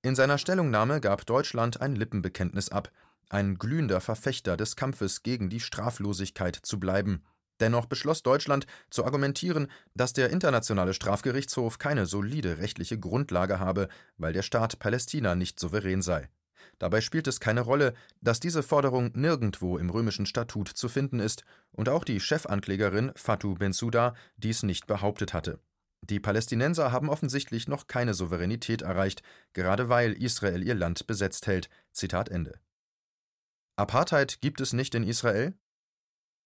In 0.03 0.15
seiner 0.15 0.39
Stellungnahme 0.39 1.01
gab 1.01 1.25
Deutschland 1.25 1.81
ein 1.81 1.97
Lippenbekenntnis 1.97 2.69
ab, 2.69 2.91
ein 3.35 3.57
glühender 3.57 4.01
Verfechter 4.01 4.57
des 4.57 4.77
Kampfes 4.77 5.25
gegen 5.25 5.51
die 5.51 5.59
Straflosigkeit 5.59 6.55
zu 6.55 6.79
bleiben. 6.79 7.25
Dennoch 7.59 7.87
beschloss 7.87 8.23
Deutschland 8.23 8.67
zu 8.91 9.05
argumentieren, 9.05 9.67
dass 9.95 10.13
der 10.13 10.31
Internationale 10.31 10.95
Strafgerichtshof 10.95 11.79
keine 11.79 12.07
solide 12.07 12.59
rechtliche 12.59 12.99
Grundlage 12.99 13.59
habe, 13.59 13.89
weil 14.17 14.33
der 14.33 14.43
Staat 14.43 14.79
Palästina 14.79 15.35
nicht 15.35 15.59
souverän 15.59 16.01
sei. 16.01 16.29
Dabei 16.79 17.01
spielt 17.01 17.27
es 17.27 17.41
keine 17.41 17.61
Rolle, 17.61 17.95
dass 18.21 18.41
diese 18.41 18.63
Forderung 18.63 19.11
nirgendwo 19.15 19.79
im 19.79 19.91
römischen 19.91 20.27
Statut 20.27 20.69
zu 20.69 20.89
finden 20.89 21.19
ist 21.19 21.45
und 21.73 21.89
auch 21.89 22.05
die 22.05 22.21
Chefanklägerin 22.21 23.13
Fatou 23.17 23.55
Bensouda 23.55 24.15
dies 24.37 24.63
nicht 24.63 24.87
behauptet 24.87 25.35
hatte. 25.35 25.59
Die 26.03 26.21
Palästinenser 26.21 26.93
haben 26.93 27.09
offensichtlich 27.09 27.67
noch 27.67 27.87
keine 27.89 28.15
Souveränität 28.15 28.83
erreicht, 28.83 29.23
gerade 29.55 29.89
weil 29.89 30.13
Israel 30.13 30.63
ihr 30.63 30.75
Land 30.75 31.07
besetzt 31.07 31.47
hält. 31.47 31.69
Zitat 31.93 32.29
Ende. 32.29 32.61
Apartheid 33.77 34.41
gibt 34.41 34.61
es 34.61 34.73
nicht 34.73 34.95
in 34.95 35.03
Israel? 35.03 35.53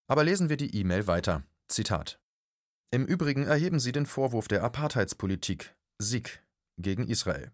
Aber 0.06 0.24
lesen 0.24 0.48
wir 0.48 0.56
die 0.56 0.74
E-Mail 0.74 1.06
weiter. 1.06 1.44
Zitat. 1.68 2.18
Im 2.90 3.04
Übrigen 3.04 3.44
erheben 3.44 3.80
Sie 3.80 3.92
den 3.92 4.06
Vorwurf 4.06 4.48
der 4.48 4.64
Apartheidspolitik, 4.64 5.76
Sieg, 5.98 6.42
gegen 6.78 7.06
Israel. 7.06 7.52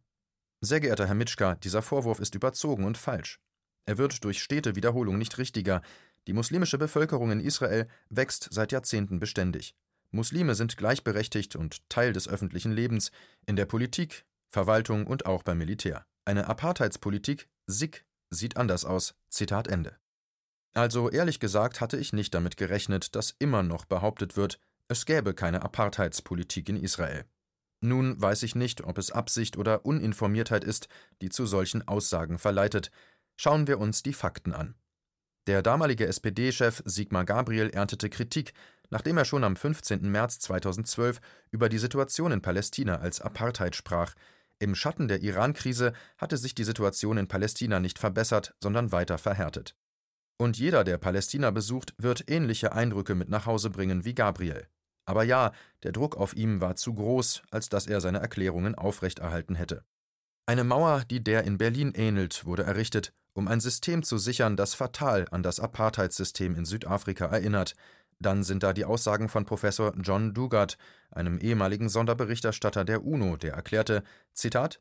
Sehr 0.60 0.78
geehrter 0.78 1.08
Herr 1.08 1.16
Mitschka, 1.16 1.56
dieser 1.56 1.82
Vorwurf 1.82 2.20
ist 2.20 2.36
überzogen 2.36 2.84
und 2.84 2.96
falsch. 2.96 3.40
Er 3.84 3.98
wird 3.98 4.22
durch 4.22 4.40
stete 4.40 4.76
Wiederholung 4.76 5.18
nicht 5.18 5.38
richtiger. 5.38 5.82
Die 6.28 6.34
muslimische 6.34 6.78
Bevölkerung 6.78 7.32
in 7.32 7.40
Israel 7.40 7.88
wächst 8.10 8.48
seit 8.52 8.70
Jahrzehnten 8.70 9.18
beständig. 9.18 9.74
Muslime 10.12 10.54
sind 10.54 10.76
gleichberechtigt 10.76 11.56
und 11.56 11.88
Teil 11.90 12.12
des 12.12 12.28
öffentlichen 12.28 12.70
Lebens, 12.70 13.10
in 13.44 13.56
der 13.56 13.66
Politik, 13.66 14.24
Verwaltung 14.50 15.08
und 15.08 15.26
auch 15.26 15.42
beim 15.42 15.58
Militär. 15.58 16.06
Eine 16.24 16.46
Apartheidspolitik, 16.46 17.48
SIG, 17.66 18.04
sieht 18.34 18.56
anders 18.56 18.84
aus. 18.84 19.14
Zitat 19.28 19.68
Ende. 19.68 19.96
Also 20.74 21.08
ehrlich 21.08 21.40
gesagt 21.40 21.80
hatte 21.80 21.96
ich 21.96 22.12
nicht 22.12 22.34
damit 22.34 22.56
gerechnet, 22.56 23.14
dass 23.14 23.34
immer 23.38 23.62
noch 23.62 23.84
behauptet 23.84 24.36
wird, 24.36 24.58
es 24.88 25.06
gäbe 25.06 25.32
keine 25.32 25.62
Apartheidspolitik 25.62 26.68
in 26.68 26.76
Israel. 26.76 27.24
Nun 27.80 28.20
weiß 28.20 28.42
ich 28.42 28.54
nicht, 28.54 28.82
ob 28.82 28.98
es 28.98 29.10
Absicht 29.10 29.56
oder 29.56 29.84
Uninformiertheit 29.86 30.64
ist, 30.64 30.88
die 31.22 31.28
zu 31.28 31.46
solchen 31.46 31.86
Aussagen 31.86 32.38
verleitet. 32.38 32.90
Schauen 33.36 33.66
wir 33.66 33.78
uns 33.78 34.02
die 34.02 34.12
Fakten 34.12 34.52
an. 34.52 34.74
Der 35.46 35.62
damalige 35.62 36.06
SPD-Chef 36.06 36.82
Sigmar 36.86 37.24
Gabriel 37.24 37.68
erntete 37.70 38.08
Kritik, 38.08 38.54
nachdem 38.88 39.18
er 39.18 39.26
schon 39.26 39.44
am 39.44 39.56
15. 39.56 40.10
März 40.10 40.38
2012 40.40 41.20
über 41.50 41.68
die 41.68 41.78
Situation 41.78 42.32
in 42.32 42.40
Palästina 42.40 42.96
als 42.96 43.20
Apartheid 43.20 43.76
sprach. 43.76 44.14
Im 44.58 44.74
Schatten 44.74 45.08
der 45.08 45.22
Iran-Krise 45.22 45.92
hatte 46.16 46.36
sich 46.36 46.54
die 46.54 46.64
Situation 46.64 47.18
in 47.18 47.28
Palästina 47.28 47.80
nicht 47.80 47.98
verbessert, 47.98 48.54
sondern 48.60 48.92
weiter 48.92 49.18
verhärtet. 49.18 49.76
Und 50.36 50.58
jeder, 50.58 50.84
der 50.84 50.98
Palästina 50.98 51.50
besucht, 51.50 51.94
wird 51.98 52.30
ähnliche 52.30 52.72
Eindrücke 52.72 53.14
mit 53.14 53.28
nach 53.28 53.46
Hause 53.46 53.70
bringen 53.70 54.04
wie 54.04 54.14
Gabriel. 54.14 54.68
Aber 55.06 55.22
ja, 55.22 55.52
der 55.82 55.92
Druck 55.92 56.16
auf 56.16 56.34
ihm 56.34 56.60
war 56.60 56.76
zu 56.76 56.94
groß, 56.94 57.42
als 57.50 57.68
dass 57.68 57.86
er 57.86 58.00
seine 58.00 58.20
Erklärungen 58.20 58.74
aufrechterhalten 58.74 59.54
hätte. 59.54 59.84
Eine 60.46 60.64
Mauer, 60.64 61.04
die 61.10 61.22
der 61.22 61.44
in 61.44 61.58
Berlin 61.58 61.92
ähnelt, 61.94 62.44
wurde 62.44 62.64
errichtet, 62.64 63.12
um 63.34 63.48
ein 63.48 63.60
System 63.60 64.02
zu 64.02 64.18
sichern, 64.18 64.56
das 64.56 64.74
fatal 64.74 65.26
an 65.30 65.42
das 65.42 65.60
Apartheidssystem 65.60 66.54
in 66.54 66.64
Südafrika 66.64 67.26
erinnert. 67.26 67.74
Dann 68.24 68.42
sind 68.42 68.62
da 68.62 68.72
die 68.72 68.86
Aussagen 68.86 69.28
von 69.28 69.44
Professor 69.44 69.92
John 70.00 70.32
Dugard, 70.32 70.78
einem 71.10 71.38
ehemaligen 71.38 71.90
Sonderberichterstatter 71.90 72.86
der 72.86 73.04
UNO, 73.04 73.36
der 73.36 73.52
erklärte: 73.52 74.02
Zitat: 74.32 74.80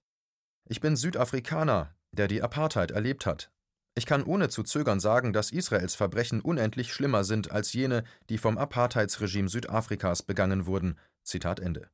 Ich 0.64 0.80
bin 0.80 0.96
Südafrikaner, 0.96 1.94
der 2.14 2.30
die 2.30 2.42
Apartheid 2.42 2.92
erlebt 2.92 3.26
hat. 3.26 3.52
Ich 3.96 4.06
kann 4.06 4.24
ohne 4.24 4.48
zu 4.48 4.64
zögern 4.64 5.02
sagen, 5.02 5.34
dass 5.34 5.52
Israels 5.52 5.94
Verbrechen 5.94 6.40
unendlich 6.40 6.94
schlimmer 6.94 7.26
sind 7.26 7.52
als 7.52 7.74
jene, 7.74 8.06
die 8.30 8.38
vom 8.38 8.58
Apartheidsregime 8.58 9.50
Südafrikas 9.50 10.24
begangen 10.24 10.66
wurden. 10.66 10.98
Zitat 11.24 11.60
Ende. 11.60 11.90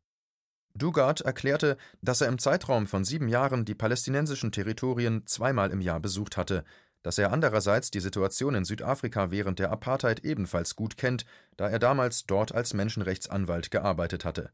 Dugard 0.75 1.21
erklärte, 1.21 1.77
dass 2.03 2.21
er 2.21 2.27
im 2.27 2.37
Zeitraum 2.37 2.85
von 2.85 3.03
sieben 3.03 3.27
Jahren 3.27 3.65
die 3.65 3.73
palästinensischen 3.73 4.51
Territorien 4.51 5.25
zweimal 5.25 5.71
im 5.71 5.81
Jahr 5.81 5.99
besucht 5.99 6.37
hatte, 6.37 6.63
dass 7.03 7.17
er 7.17 7.31
andererseits 7.31 7.91
die 7.91 7.99
Situation 7.99 8.55
in 8.55 8.65
Südafrika 8.65 9.31
während 9.31 9.59
der 9.59 9.71
Apartheid 9.71 10.23
ebenfalls 10.25 10.75
gut 10.75 10.97
kennt, 10.97 11.25
da 11.57 11.69
er 11.69 11.79
damals 11.79 12.25
dort 12.25 12.53
als 12.53 12.73
Menschenrechtsanwalt 12.73 13.71
gearbeitet 13.71 14.25
hatte. 14.25 14.51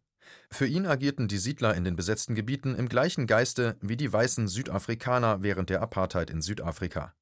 Für 0.50 0.66
ihn 0.66 0.86
agierten 0.86 1.28
die 1.28 1.38
Siedler 1.38 1.76
in 1.76 1.84
den 1.84 1.96
besetzten 1.96 2.36
Gebieten 2.36 2.76
im 2.76 2.90
gleichen 2.90 3.28
Geiste 3.28 3.78
wie 3.82 3.98
die 3.98 4.12
weißen 4.12 4.48
Südafrikaner 4.48 5.44
während 5.44 5.70
der 5.70 5.82
Apartheid 5.82 6.30
in 6.30 6.42
Südafrika. 6.42 7.14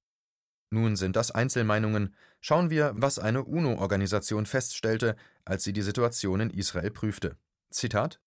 Nun 0.69 0.95
sind 0.95 1.15
das 1.15 1.29
Einzelmeinungen. 1.29 2.15
Schauen 2.41 2.69
wir, 2.69 2.93
was 2.95 3.19
eine 3.19 3.43
UNO-Organisation 3.43 4.45
feststellte, 4.45 5.15
als 5.45 5.63
sie 5.63 5.73
die 5.73 5.83
Situation 5.83 6.39
in 6.39 6.49
Israel 6.49 6.89
prüfte. 6.89 7.37
Zitat 7.69 8.19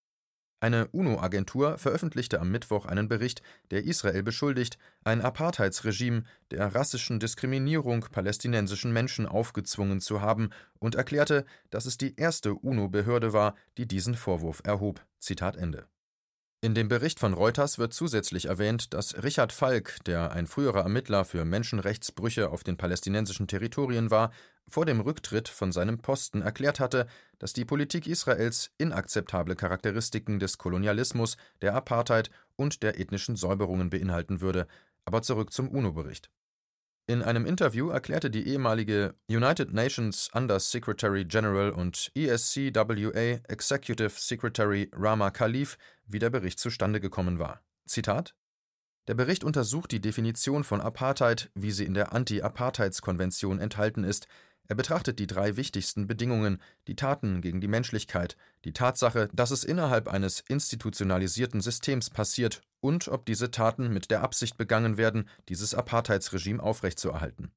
eine 0.61 0.89
UNO-Agentur 0.89 1.79
veröffentlichte 1.79 2.41
am 2.41 2.51
Mittwoch 2.51 2.87
einen 2.87 3.09
Bericht, 3.09 3.43
der 3.71 3.85
Israel 3.85 4.23
beschuldigt, 4.23 4.79
ein 5.05 5.21
Apartheidsregime 5.21 6.25
der 6.51 6.75
rassischen 6.75 7.21
Diskriminierung 7.21 8.07
palästinensischen 8.11 8.93
Menschen 8.93 9.27
aufgezwungen 9.27 10.01
zu 10.01 10.21
haben 10.21 10.51
und 10.79 10.95
erklärte, 10.95 11.45
dass 11.71 11.87
es 11.87 11.99
die 11.99 12.17
erste 12.17 12.55
UNO-Behörde 12.55 13.33
war, 13.33 13.55
die 13.77 13.87
diesen 13.87 14.15
Vorwurf 14.15 14.63
erhob. 14.65 15.05
Zitat 15.19 15.57
Ende. 15.57 15.87
In 16.63 16.75
dem 16.75 16.89
Bericht 16.89 17.21
von 17.21 17.35
Reuters 17.35 17.79
wird 17.79 17.93
zusätzlich 17.93 18.47
erwähnt, 18.47 18.95
dass 18.95 19.23
Richard 19.23 19.53
Falk, 19.53 20.03
der 20.07 20.33
ein 20.33 20.47
früherer 20.47 20.81
Ermittler 20.81 21.27
für 21.27 21.45
Menschenrechtsbrüche 21.45 22.49
auf 22.49 22.65
den 22.65 22.79
palästinensischen 22.79 23.47
Territorien 23.47 24.11
war, 24.11 24.33
vor 24.67 24.87
dem 24.87 25.01
Rücktritt 25.01 25.49
von 25.49 25.71
seinem 25.71 25.99
Posten 25.99 26.41
erklärt 26.41 26.81
hatte, 26.81 27.07
dass 27.39 27.53
die 27.53 27.67
Politik 27.67 28.07
Israels 28.07 28.71
inakzeptable 28.79 29.55
Charakteristiken 29.55 30.39
des 30.39 30.57
Kolonialismus, 30.57 31.37
der 31.61 31.75
Apartheid 31.75 32.31
und 32.57 32.83
der 32.83 32.99
ethnischen 32.99 33.37
Säuberungen 33.37 33.91
beinhalten 33.91 34.41
würde. 34.41 34.67
Aber 35.05 35.21
zurück 35.21 35.53
zum 35.53 35.69
UNO-Bericht. 35.69 36.31
In 37.09 37.23
einem 37.23 37.47
Interview 37.47 37.91
erklärte 37.91 38.31
die 38.31 38.49
ehemalige 38.49 39.15
United 39.31 39.73
Nations 39.73 40.29
Under-Secretary 40.35 41.25
General 41.25 41.71
und 41.71 42.11
ESCWA 42.17 43.39
Executive 43.47 44.11
Secretary 44.11 44.91
Rama 44.93 45.31
Khalif, 45.31 45.79
wie 46.09 46.19
der 46.19 46.31
Bericht 46.31 46.59
zustande 46.59 46.99
gekommen 46.99 47.39
war. 47.39 47.61
Zitat 47.87 48.35
Der 49.07 49.15
Bericht 49.15 49.45
untersucht 49.45 49.93
die 49.93 50.01
Definition 50.01 50.65
von 50.65 50.81
Apartheid, 50.81 51.49
wie 51.55 51.71
sie 51.71 51.85
in 51.85 51.95
der 51.95 52.13
Anti-Apartheids-Konvention 52.13 53.61
enthalten 53.61 54.03
ist, 54.03 54.27
er 54.69 54.75
betrachtet 54.75 55.21
die 55.21 55.29
drei 55.29 55.57
wichtigsten 55.57 56.09
Bedingungen, 56.09 56.61
die 56.89 56.97
Taten 56.97 57.41
gegen 57.41 57.61
die 57.61 57.69
Menschlichkeit, 57.69 58.37
die 58.65 58.73
Tatsache, 58.73 59.29
dass 59.33 59.53
es 59.53 59.63
innerhalb 59.63 60.09
eines 60.09 60.41
institutionalisierten 60.41 61.61
Systems 61.61 62.11
passiert 62.11 62.63
und 62.81 63.09
ob 63.09 63.27
diese 63.27 63.51
Taten 63.51 63.93
mit 63.93 64.11
der 64.11 64.23
Absicht 64.23 64.57
begangen 64.57 64.97
werden, 64.97 65.29
dieses 65.49 65.75
Apartheidsregime 65.75 66.63
aufrechtzuerhalten. 66.63 67.53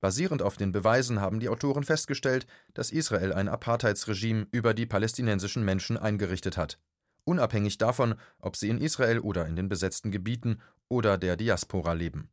Basierend 0.00 0.42
auf 0.42 0.56
den 0.56 0.72
Beweisen 0.72 1.20
haben 1.20 1.40
die 1.40 1.48
Autoren 1.48 1.84
festgestellt, 1.84 2.46
dass 2.72 2.90
Israel 2.90 3.32
ein 3.32 3.48
Apartheidsregime 3.48 4.46
über 4.50 4.72
die 4.72 4.86
palästinensischen 4.86 5.64
Menschen 5.64 5.98
eingerichtet 5.98 6.56
hat, 6.56 6.78
unabhängig 7.24 7.76
davon, 7.78 8.14
ob 8.38 8.56
sie 8.56 8.70
in 8.70 8.80
Israel 8.80 9.18
oder 9.20 9.46
in 9.46 9.56
den 9.56 9.68
besetzten 9.68 10.10
Gebieten 10.10 10.60
oder 10.88 11.18
der 11.18 11.36
Diaspora 11.36 11.92
leben. 11.92 12.30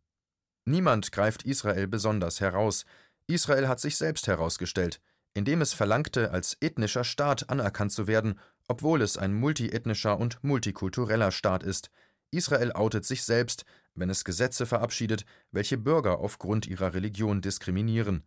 Niemand 0.66 1.12
greift 1.12 1.44
Israel 1.44 1.88
besonders 1.88 2.42
heraus, 2.42 2.86
Israel 3.28 3.68
hat 3.68 3.82
sich 3.82 3.98
selbst 3.98 4.28
herausgestellt, 4.28 5.02
indem 5.34 5.62
es 5.62 5.74
verlangte, 5.74 6.32
als 6.32 6.58
ethnischer 6.62 7.04
Staat 7.04 7.50
anerkannt 7.50 7.92
zu 7.92 8.08
werden, 8.08 8.40
obwohl 8.68 9.02
es 9.02 9.18
ein 9.18 9.34
multiethnischer 9.34 10.18
und 10.18 10.44
multikultureller 10.44 11.32
Staat 11.32 11.64
ist. 11.64 11.90
Israel 12.32 12.72
outet 12.74 13.06
sich 13.06 13.24
selbst, 13.24 13.66
wenn 13.96 14.10
es 14.10 14.26
Gesetze 14.26 14.66
verabschiedet, 14.66 15.26
welche 15.52 15.78
Bürger 15.78 16.20
aufgrund 16.20 16.68
ihrer 16.68 16.94
Religion 16.94 17.42
diskriminieren. 17.42 18.24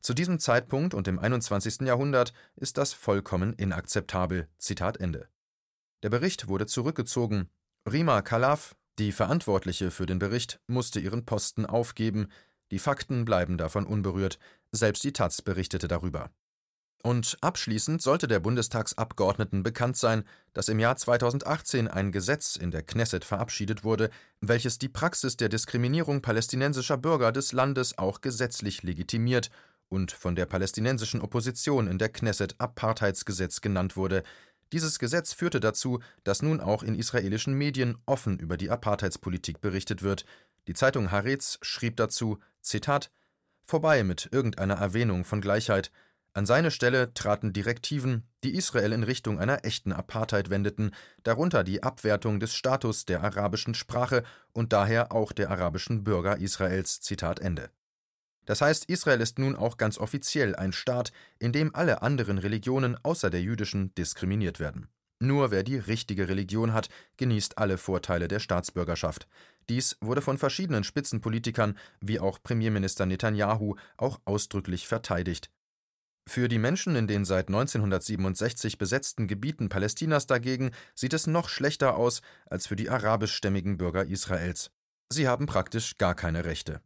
Zu 0.00 0.14
diesem 0.14 0.38
Zeitpunkt 0.38 0.94
und 0.94 1.08
im 1.08 1.18
21. 1.18 1.82
Jahrhundert 1.82 2.32
ist 2.56 2.78
das 2.78 2.92
vollkommen 2.92 3.52
inakzeptabel. 3.52 4.48
Zitat 4.58 4.98
Ende. 4.98 5.28
Der 6.02 6.10
Bericht 6.10 6.48
wurde 6.48 6.66
zurückgezogen. 6.66 7.48
Rima 7.90 8.22
Khalaf, 8.22 8.76
die 8.98 9.12
Verantwortliche 9.12 9.90
für 9.90 10.06
den 10.06 10.18
Bericht, 10.18 10.60
musste 10.66 11.00
ihren 11.00 11.24
Posten 11.24 11.66
aufgeben, 11.66 12.28
die 12.70 12.78
Fakten 12.78 13.24
bleiben 13.24 13.58
davon 13.58 13.86
unberührt, 13.86 14.38
selbst 14.72 15.04
die 15.04 15.12
Taz 15.12 15.42
berichtete 15.42 15.86
darüber. 15.86 16.30
Und 17.06 17.36
abschließend 17.42 18.00
sollte 18.00 18.28
der 18.28 18.40
Bundestagsabgeordneten 18.40 19.62
bekannt 19.62 19.98
sein, 19.98 20.24
dass 20.54 20.70
im 20.70 20.78
Jahr 20.78 20.96
2018 20.96 21.86
ein 21.86 22.12
Gesetz 22.12 22.56
in 22.56 22.70
der 22.70 22.82
Knesset 22.82 23.26
verabschiedet 23.26 23.84
wurde, 23.84 24.08
welches 24.40 24.78
die 24.78 24.88
Praxis 24.88 25.36
der 25.36 25.50
Diskriminierung 25.50 26.22
palästinensischer 26.22 26.96
Bürger 26.96 27.30
des 27.30 27.52
Landes 27.52 27.98
auch 27.98 28.22
gesetzlich 28.22 28.82
legitimiert 28.82 29.50
und 29.90 30.12
von 30.12 30.34
der 30.34 30.46
palästinensischen 30.46 31.20
Opposition 31.20 31.88
in 31.88 31.98
der 31.98 32.08
Knesset 32.08 32.54
Apartheidsgesetz 32.56 33.60
genannt 33.60 33.98
wurde. 33.98 34.22
Dieses 34.72 34.98
Gesetz 34.98 35.34
führte 35.34 35.60
dazu, 35.60 36.00
dass 36.24 36.40
nun 36.40 36.58
auch 36.58 36.82
in 36.82 36.94
israelischen 36.94 37.52
Medien 37.52 37.98
offen 38.06 38.38
über 38.38 38.56
die 38.56 38.70
Apartheidspolitik 38.70 39.60
berichtet 39.60 40.02
wird. 40.02 40.24
Die 40.68 40.74
Zeitung 40.74 41.10
Haaretz 41.10 41.58
schrieb 41.60 41.98
dazu: 41.98 42.38
Zitat: 42.62 43.10
Vorbei 43.66 44.04
mit 44.04 44.30
irgendeiner 44.32 44.76
Erwähnung 44.76 45.26
von 45.26 45.42
Gleichheit. 45.42 45.90
An 46.36 46.46
seine 46.46 46.72
Stelle 46.72 47.14
traten 47.14 47.52
Direktiven, 47.52 48.24
die 48.42 48.56
Israel 48.56 48.92
in 48.92 49.04
Richtung 49.04 49.38
einer 49.38 49.64
echten 49.64 49.92
Apartheid 49.92 50.50
wendeten, 50.50 50.90
darunter 51.22 51.62
die 51.62 51.84
Abwertung 51.84 52.40
des 52.40 52.56
Status 52.56 53.04
der 53.04 53.22
arabischen 53.22 53.74
Sprache 53.74 54.24
und 54.52 54.72
daher 54.72 55.12
auch 55.12 55.30
der 55.30 55.50
arabischen 55.50 56.02
Bürger 56.02 56.38
Israels. 56.38 57.00
Zitat 57.00 57.38
Ende. 57.38 57.70
Das 58.46 58.60
heißt, 58.60 58.86
Israel 58.86 59.20
ist 59.20 59.38
nun 59.38 59.54
auch 59.54 59.76
ganz 59.76 59.96
offiziell 59.96 60.56
ein 60.56 60.72
Staat, 60.72 61.12
in 61.38 61.52
dem 61.52 61.72
alle 61.72 62.02
anderen 62.02 62.38
Religionen 62.38 62.96
außer 63.04 63.30
der 63.30 63.40
jüdischen 63.40 63.94
diskriminiert 63.94 64.58
werden. 64.58 64.88
Nur 65.20 65.52
wer 65.52 65.62
die 65.62 65.78
richtige 65.78 66.28
Religion 66.28 66.72
hat, 66.72 66.88
genießt 67.16 67.58
alle 67.58 67.78
Vorteile 67.78 68.26
der 68.26 68.40
Staatsbürgerschaft. 68.40 69.28
Dies 69.68 69.96
wurde 70.00 70.20
von 70.20 70.36
verschiedenen 70.36 70.82
Spitzenpolitikern 70.82 71.78
wie 72.00 72.18
auch 72.18 72.42
Premierminister 72.42 73.06
Netanyahu 73.06 73.76
auch 73.96 74.20
ausdrücklich 74.24 74.88
verteidigt. 74.88 75.48
Für 76.26 76.48
die 76.48 76.58
Menschen 76.58 76.96
in 76.96 77.06
den 77.06 77.24
seit 77.24 77.48
1967 77.48 78.78
besetzten 78.78 79.28
Gebieten 79.28 79.68
Palästinas 79.68 80.26
dagegen 80.26 80.70
sieht 80.94 81.12
es 81.12 81.26
noch 81.26 81.48
schlechter 81.48 81.96
aus 81.96 82.22
als 82.46 82.66
für 82.66 82.76
die 82.76 82.88
arabischstämmigen 82.88 83.76
Bürger 83.76 84.06
Israels. 84.06 84.70
Sie 85.12 85.28
haben 85.28 85.46
praktisch 85.46 85.98
gar 85.98 86.14
keine 86.14 86.44
Rechte. 86.44 86.80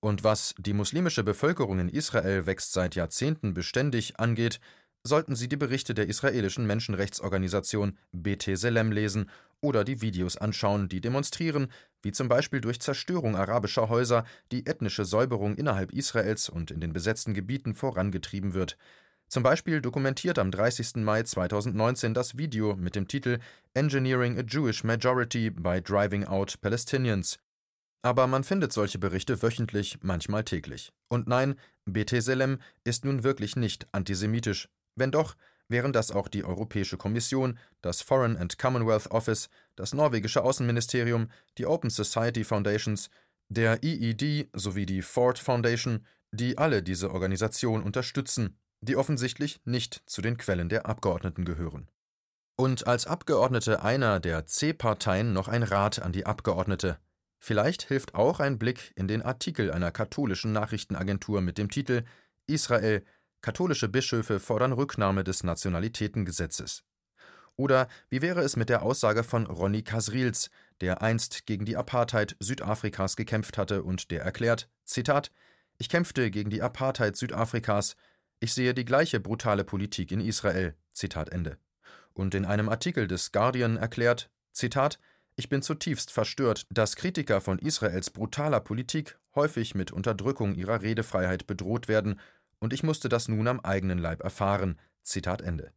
Und 0.00 0.24
was 0.24 0.54
die 0.56 0.72
muslimische 0.72 1.24
Bevölkerung 1.24 1.78
in 1.80 1.88
Israel 1.88 2.46
wächst 2.46 2.72
seit 2.72 2.94
Jahrzehnten 2.94 3.54
beständig 3.54 4.18
angeht, 4.18 4.60
sollten 5.02 5.34
Sie 5.34 5.48
die 5.48 5.56
Berichte 5.56 5.94
der 5.94 6.08
israelischen 6.08 6.66
Menschenrechtsorganisation 6.66 7.98
BT 8.12 8.56
Selem 8.56 8.92
lesen 8.92 9.30
oder 9.60 9.84
die 9.84 10.00
Videos 10.00 10.36
anschauen, 10.36 10.88
die 10.88 11.00
demonstrieren, 11.00 11.70
wie 12.02 12.12
zum 12.12 12.28
Beispiel 12.28 12.60
durch 12.60 12.80
Zerstörung 12.80 13.36
arabischer 13.36 13.88
Häuser 13.88 14.24
die 14.52 14.66
ethnische 14.66 15.04
Säuberung 15.04 15.56
innerhalb 15.56 15.92
Israels 15.92 16.48
und 16.48 16.70
in 16.70 16.80
den 16.80 16.92
besetzten 16.92 17.34
Gebieten 17.34 17.74
vorangetrieben 17.74 18.54
wird. 18.54 18.76
Zum 19.28 19.44
Beispiel 19.44 19.80
dokumentiert 19.80 20.38
am 20.40 20.50
30. 20.50 20.96
Mai 20.96 21.22
2019 21.22 22.14
das 22.14 22.36
Video 22.36 22.74
mit 22.74 22.96
dem 22.96 23.06
Titel 23.06 23.38
Engineering 23.74 24.38
a 24.38 24.42
Jewish 24.42 24.82
Majority 24.82 25.50
by 25.50 25.80
Driving 25.80 26.24
Out 26.24 26.60
Palestinians. 26.60 27.38
Aber 28.02 28.26
man 28.26 28.44
findet 28.44 28.72
solche 28.72 28.98
Berichte 28.98 29.40
wöchentlich, 29.42 29.98
manchmal 30.02 30.42
täglich. 30.42 30.92
Und 31.08 31.28
nein, 31.28 31.54
BT 31.84 32.12
ist 32.84 33.04
nun 33.04 33.22
wirklich 33.22 33.56
nicht 33.56 33.86
antisemitisch. 33.94 34.68
Wenn 34.96 35.12
doch, 35.12 35.36
wären 35.70 35.92
das 35.92 36.10
auch 36.10 36.28
die 36.28 36.44
Europäische 36.44 36.96
Kommission, 36.96 37.58
das 37.80 38.02
Foreign 38.02 38.36
and 38.36 38.58
Commonwealth 38.58 39.10
Office, 39.10 39.48
das 39.76 39.94
norwegische 39.94 40.42
Außenministerium, 40.42 41.30
die 41.58 41.66
Open 41.66 41.90
Society 41.90 42.44
Foundations, 42.44 43.08
der 43.48 43.82
EED 43.82 44.48
sowie 44.52 44.86
die 44.86 45.02
Ford 45.02 45.38
Foundation, 45.38 46.06
die 46.32 46.58
alle 46.58 46.82
diese 46.82 47.12
Organisation 47.12 47.82
unterstützen, 47.82 48.56
die 48.80 48.96
offensichtlich 48.96 49.60
nicht 49.64 50.02
zu 50.06 50.22
den 50.22 50.36
Quellen 50.36 50.68
der 50.68 50.86
Abgeordneten 50.86 51.44
gehören. 51.44 51.88
Und 52.56 52.86
als 52.86 53.06
Abgeordnete 53.06 53.82
einer 53.82 54.20
der 54.20 54.46
C-Parteien 54.46 55.32
noch 55.32 55.48
ein 55.48 55.62
Rat 55.62 56.00
an 56.00 56.12
die 56.12 56.26
Abgeordnete. 56.26 56.98
Vielleicht 57.38 57.82
hilft 57.84 58.14
auch 58.14 58.38
ein 58.38 58.58
Blick 58.58 58.92
in 58.96 59.08
den 59.08 59.22
Artikel 59.22 59.72
einer 59.72 59.90
katholischen 59.90 60.52
Nachrichtenagentur 60.52 61.40
mit 61.40 61.56
dem 61.56 61.70
Titel 61.70 62.04
Israel 62.46 63.02
Katholische 63.42 63.88
Bischöfe 63.88 64.38
fordern 64.38 64.72
Rücknahme 64.72 65.24
des 65.24 65.44
Nationalitätengesetzes. 65.44 66.84
Oder 67.56 67.88
wie 68.10 68.20
wäre 68.20 68.40
es 68.42 68.56
mit 68.56 68.68
der 68.68 68.82
Aussage 68.82 69.24
von 69.24 69.46
Ronny 69.46 69.82
Kasrils, 69.82 70.50
der 70.80 71.00
einst 71.02 71.46
gegen 71.46 71.64
die 71.64 71.76
Apartheid 71.76 72.36
Südafrikas 72.38 73.16
gekämpft 73.16 73.56
hatte 73.56 73.82
und 73.82 74.10
der 74.10 74.22
erklärt: 74.22 74.68
Zitat: 74.84 75.30
Ich 75.78 75.88
kämpfte 75.88 76.30
gegen 76.30 76.50
die 76.50 76.62
Apartheid 76.62 77.16
Südafrikas. 77.16 77.96
Ich 78.40 78.52
sehe 78.52 78.74
die 78.74 78.84
gleiche 78.84 79.20
brutale 79.20 79.64
Politik 79.64 80.12
in 80.12 80.20
Israel. 80.20 80.74
Zitat 80.92 81.30
Ende. 81.30 81.58
Und 82.12 82.34
in 82.34 82.44
einem 82.44 82.68
Artikel 82.68 83.06
des 83.06 83.32
Guardian 83.32 83.78
erklärt: 83.78 84.30
Zitat: 84.52 84.98
Ich 85.36 85.48
bin 85.48 85.62
zutiefst 85.62 86.10
verstört, 86.10 86.66
dass 86.70 86.96
Kritiker 86.96 87.40
von 87.40 87.58
Israels 87.58 88.10
brutaler 88.10 88.60
Politik 88.60 89.18
häufig 89.34 89.74
mit 89.74 89.92
Unterdrückung 89.92 90.54
ihrer 90.54 90.82
Redefreiheit 90.82 91.46
bedroht 91.46 91.88
werden 91.88 92.20
und 92.60 92.72
ich 92.72 92.82
musste 92.82 93.08
das 93.08 93.28
nun 93.28 93.48
am 93.48 93.60
eigenen 93.60 93.98
Leib 93.98 94.22
erfahren. 94.22 94.78
Zitat 95.02 95.42
Ende. 95.42 95.72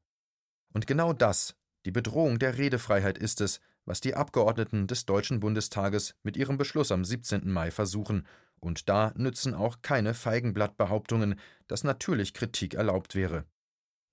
Und 0.74 0.86
genau 0.86 1.14
das, 1.14 1.56
die 1.86 1.92
Bedrohung 1.92 2.40
der 2.40 2.58
Redefreiheit 2.58 3.18
ist 3.18 3.42
es, 3.42 3.60
was 3.86 4.02
die 4.02 4.16
Abgeordneten 4.16 4.88
des 4.88 5.06
Deutschen 5.06 5.40
Bundestages 5.40 6.16
mit 6.24 6.38
ihrem 6.38 6.58
Beschluss 6.58 6.92
am 6.92 7.04
17. 7.04 7.52
Mai 7.52 7.72
versuchen, 7.72 8.28
und 8.60 8.88
da 8.88 9.12
nützen 9.18 9.54
auch 9.54 9.82
keine 9.82 10.14
Feigenblattbehauptungen, 10.14 11.38
dass 11.68 11.84
natürlich 11.84 12.34
Kritik 12.34 12.76
erlaubt 12.76 13.14
wäre. 13.14 13.46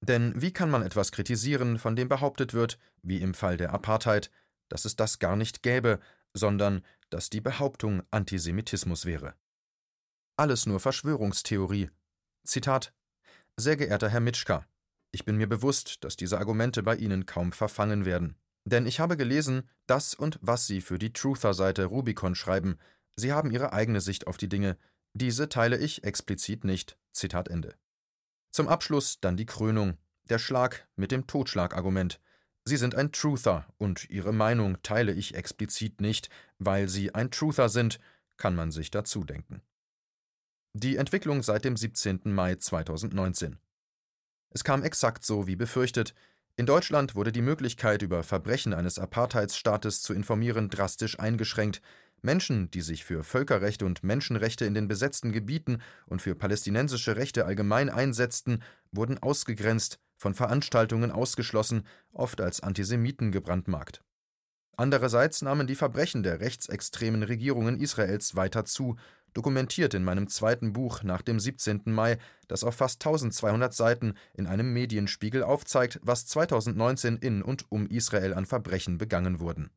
Denn 0.01 0.33
wie 0.41 0.53
kann 0.53 0.71
man 0.71 0.83
etwas 0.83 1.13
kritisieren, 1.13 1.79
von 1.79 1.95
dem 1.95 2.09
behauptet 2.09 2.53
wird, 2.53 2.79
wie 3.03 3.21
im 3.21 3.35
Fall 3.35 3.57
der 3.57 3.73
Apartheid, 3.73 4.31
dass 4.69 4.87
es 4.87 4.97
das 4.97 5.21
gar 5.21 5.37
nicht 5.37 5.63
gäbe, 5.63 6.01
sondern 6.35 6.83
dass 7.11 7.31
die 7.31 7.41
Behauptung 7.41 8.03
Antisemitismus 8.11 9.05
wäre? 9.05 9.35
Alles 10.37 10.67
nur 10.67 10.81
Verschwörungstheorie, 10.81 11.91
Zitat 12.45 12.93
Sehr 13.57 13.77
geehrter 13.77 14.09
Herr 14.09 14.21
Mitschka, 14.21 14.67
ich 15.13 15.25
bin 15.25 15.37
mir 15.37 15.49
bewusst, 15.49 16.05
dass 16.05 16.17
diese 16.17 16.39
Argumente 16.39 16.83
bei 16.83 16.97
Ihnen 16.97 17.27
kaum 17.27 17.53
verfangen 17.53 18.05
werden. 18.05 18.37
Denn 18.65 18.87
ich 18.87 19.01
habe 19.01 19.17
gelesen, 19.17 19.69
das 19.87 20.15
und 20.15 20.39
was 20.41 20.67
Sie 20.67 20.81
für 20.81 20.99
die 20.99 21.13
Truther-Seite 21.13 21.87
Rubicon 21.87 22.35
schreiben. 22.35 22.79
Sie 23.17 23.33
haben 23.33 23.51
Ihre 23.51 23.73
eigene 23.73 24.01
Sicht 24.01 24.27
auf 24.27 24.37
die 24.37 24.49
Dinge. 24.49 24.77
Diese 25.13 25.49
teile 25.49 25.79
ich 25.79 26.05
explizit 26.05 26.65
nicht. 26.65 26.97
Zitat 27.13 27.49
Ende. 27.49 27.75
Zum 28.53 28.69
Abschluss 28.69 29.21
dann 29.21 29.37
die 29.37 29.47
Krönung. 29.47 29.97
Der 30.29 30.39
Schlag 30.39 30.87
mit 30.95 31.11
dem 31.11 31.27
Totschlagargument. 31.27 32.21
Sie 32.65 32.77
sind 32.77 32.95
ein 32.95 33.11
Truther 33.11 33.67
und 33.79 34.09
Ihre 34.11 34.33
Meinung 34.33 34.81
teile 34.83 35.13
ich 35.13 35.35
explizit 35.35 36.01
nicht. 36.01 36.31
Weil 36.59 36.89
Sie 36.89 37.15
ein 37.15 37.31
Truther 37.31 37.69
sind, 37.69 37.99
kann 38.37 38.55
man 38.55 38.71
sich 38.71 38.91
dazu 38.91 39.25
denken. 39.25 39.63
Die 40.73 40.99
Entwicklung 40.99 41.43
seit 41.43 41.65
dem 41.65 41.77
17. 41.77 42.21
Mai 42.27 42.55
2019. 42.55 43.59
Es 44.51 44.63
kam 44.63 44.85
exakt 44.85 45.25
so 45.25 45.49
wie 45.49 45.57
befürchtet. 45.57 46.15
In 46.55 46.65
Deutschland 46.65 47.17
wurde 47.17 47.33
die 47.33 47.43
Möglichkeit, 47.43 48.03
über 48.03 48.23
Verbrechen 48.23 48.73
eines 48.73 48.97
Apartheidsstaates 49.01 50.01
zu 50.01 50.15
informieren, 50.15 50.71
drastisch 50.71 51.19
eingeschränkt. 51.19 51.83
Menschen, 52.23 52.71
die 52.71 52.83
sich 52.83 53.05
für 53.05 53.25
Völkerrechte 53.25 53.85
und 53.85 54.05
Menschenrechte 54.05 54.65
in 54.65 54.75
den 54.75 54.87
besetzten 54.87 55.33
Gebieten 55.33 55.83
und 56.07 56.23
für 56.23 56.37
palästinensische 56.37 57.17
Rechte 57.17 57.47
allgemein 57.47 57.91
einsetzten, 57.91 58.63
wurden 58.93 59.19
ausgegrenzt, 59.19 59.99
von 60.19 60.35
Veranstaltungen 60.35 61.11
ausgeschlossen, 61.11 61.85
oft 62.13 62.41
als 62.41 62.61
Antisemiten 62.61 63.33
gebrandmarkt. 63.33 64.05
Andererseits 64.77 65.43
nahmen 65.43 65.67
die 65.67 65.75
Verbrechen 65.75 66.23
der 66.23 66.41
rechtsextremen 66.41 67.23
Regierungen 67.23 67.79
Israels 67.79 68.35
weiter 68.35 68.65
zu 68.65 68.97
dokumentiert 69.35 69.95
in 69.95 70.05
meinem 70.05 70.29
zweiten 70.29 70.73
Buch 70.73 71.03
nach 71.03 71.23
dem 71.23 71.41
17. 71.41 71.83
Mai, 71.87 72.19
das 72.49 72.65
auf 72.65 72.77
fast 72.77 73.05
1200 73.05 73.73
Seiten 73.73 74.15
in 74.35 74.47
einem 74.47 74.73
Medienspiegel 74.73 75.43
aufzeigt, 75.43 76.01
was 76.03 76.27
2019 76.27 77.17
in 77.17 77.43
und 77.43 77.71
um 77.71 77.87
Israel 77.87 78.35
an 78.35 78.47
Verbrechen 78.47 78.99
begangen 78.99 79.41
wurden. 79.41 79.71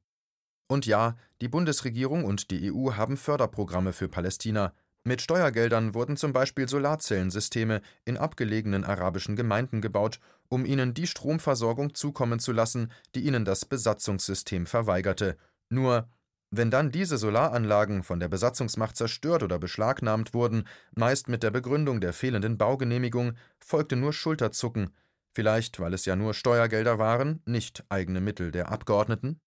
Und 0.67 0.85
ja, 0.85 1.15
die 1.41 1.49
Bundesregierung 1.49 2.25
und 2.25 2.49
die 2.49 2.71
EU 2.71 2.93
haben 2.93 3.17
Förderprogramme 3.17 3.93
für 3.93 4.07
Palästina. 4.07 4.73
Mit 5.03 5.21
Steuergeldern 5.21 5.93
wurden 5.93 6.15
zum 6.15 6.31
Beispiel 6.31 6.69
Solarzellensysteme 6.69 7.81
in 8.05 8.17
abgelegenen 8.17 8.85
arabischen 8.85 9.35
Gemeinden 9.35 9.81
gebaut, 9.81 10.19
um 10.47 10.65
ihnen 10.65 10.93
die 10.93 11.07
Stromversorgung 11.07 11.93
zukommen 11.93 12.39
zu 12.39 12.53
lassen, 12.53 12.91
die 13.13 13.25
ihnen 13.25 13.43
das 13.43 13.65
Besatzungssystem 13.65 14.65
verweigerte. 14.65 15.37
Nur 15.69 16.07
wenn 16.55 16.69
dann 16.69 16.91
diese 16.91 17.17
Solaranlagen 17.17 18.03
von 18.03 18.19
der 18.19 18.27
Besatzungsmacht 18.27 18.95
zerstört 18.95 19.41
oder 19.41 19.57
beschlagnahmt 19.57 20.35
wurden, 20.35 20.67
meist 20.95 21.27
mit 21.27 21.41
der 21.41 21.49
Begründung 21.49 21.99
der 21.99 22.13
fehlenden 22.13 22.59
Baugenehmigung, 22.59 23.33
folgte 23.59 23.95
nur 23.95 24.13
Schulterzucken, 24.13 24.91
vielleicht 25.33 25.79
weil 25.79 25.95
es 25.95 26.05
ja 26.05 26.15
nur 26.15 26.35
Steuergelder 26.35 26.99
waren, 26.99 27.41
nicht 27.45 27.83
eigene 27.89 28.21
Mittel 28.21 28.51
der 28.51 28.71
Abgeordneten? 28.71 29.41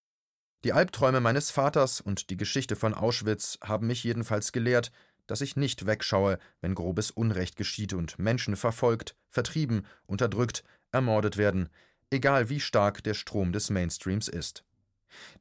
Die 0.64 0.72
Albträume 0.72 1.20
meines 1.20 1.52
Vaters 1.52 2.00
und 2.00 2.28
die 2.28 2.36
Geschichte 2.36 2.74
von 2.74 2.92
Auschwitz 2.92 3.58
haben 3.62 3.86
mich 3.86 4.02
jedenfalls 4.02 4.50
gelehrt, 4.50 4.90
dass 5.28 5.42
ich 5.42 5.54
nicht 5.54 5.86
wegschaue, 5.86 6.38
wenn 6.60 6.74
grobes 6.74 7.12
Unrecht 7.12 7.54
geschieht 7.54 7.92
und 7.92 8.18
Menschen 8.18 8.56
verfolgt, 8.56 9.14
vertrieben, 9.30 9.86
unterdrückt, 10.06 10.64
ermordet 10.90 11.36
werden, 11.36 11.68
egal 12.10 12.48
wie 12.48 12.58
stark 12.58 13.04
der 13.04 13.14
Strom 13.14 13.52
des 13.52 13.70
Mainstreams 13.70 14.26
ist. 14.26 14.64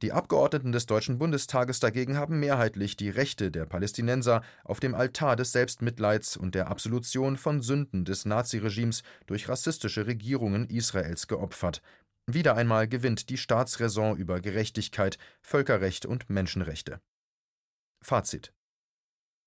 Die 0.02 0.12
Abgeordneten 0.12 0.72
des 0.72 0.86
Deutschen 0.86 1.18
Bundestages 1.18 1.80
dagegen 1.80 2.16
haben 2.16 2.38
mehrheitlich 2.40 2.96
die 2.96 3.10
Rechte 3.10 3.50
der 3.50 3.66
Palästinenser 3.66 4.42
auf 4.64 4.80
dem 4.80 4.94
Altar 4.94 5.36
des 5.36 5.52
Selbstmitleids 5.52 6.36
und 6.36 6.54
der 6.54 6.68
Absolution 6.68 7.36
von 7.36 7.62
Sünden 7.62 8.04
des 8.04 8.24
Naziregimes 8.24 9.02
durch 9.26 9.48
rassistische 9.48 10.06
Regierungen 10.06 10.68
Israels 10.68 11.26
geopfert. 11.26 11.82
Wieder 12.26 12.56
einmal 12.56 12.88
gewinnt 12.88 13.30
die 13.30 13.36
Staatsräson 13.36 14.16
über 14.16 14.40
Gerechtigkeit, 14.40 15.16
Völkerrecht 15.42 16.06
und 16.06 16.28
Menschenrechte. 16.28 17.00
Fazit 18.02 18.52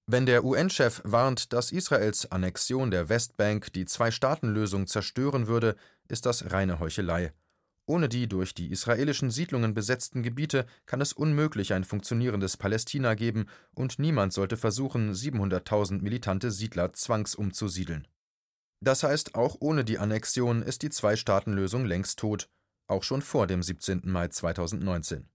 Wenn 0.07 0.25
der 0.25 0.45
UN-Chef 0.45 1.01
warnt, 1.03 1.51
dass 1.51 1.71
Israels 1.71 2.31
Annexion 2.31 2.89
der 2.89 3.09
Westbank 3.09 3.73
die 3.73 3.85
Zwei-Staaten-Lösung 3.85 4.87
zerstören 4.87 5.47
würde, 5.47 5.75
ist 6.07 6.25
das 6.25 6.51
reine 6.51 6.79
Heuchelei. 6.79 7.33
Ohne 7.89 8.07
die 8.07 8.27
durch 8.27 8.53
die 8.53 8.67
israelischen 8.69 9.31
Siedlungen 9.31 9.73
besetzten 9.73 10.21
Gebiete 10.21 10.67
kann 10.85 11.01
es 11.01 11.11
unmöglich 11.11 11.73
ein 11.73 11.83
funktionierendes 11.83 12.55
Palästina 12.55 13.15
geben, 13.15 13.47
und 13.73 13.97
niemand 13.97 14.31
sollte 14.31 14.57
versuchen, 14.57 15.11
700.000 15.11 16.03
militante 16.03 16.51
Siedler 16.51 16.93
zwangsumzusiedeln. 16.93 18.07
Das 18.79 19.01
heißt, 19.01 19.33
auch 19.33 19.57
ohne 19.59 19.83
die 19.83 19.97
Annexion 19.97 20.61
ist 20.61 20.83
die 20.83 20.91
Zwei-Staaten-Lösung 20.91 21.83
längst 21.83 22.19
tot, 22.19 22.47
auch 22.85 23.01
schon 23.01 23.23
vor 23.23 23.47
dem 23.47 23.63
17. 23.63 24.01
Mai 24.03 24.27
2019. 24.27 25.27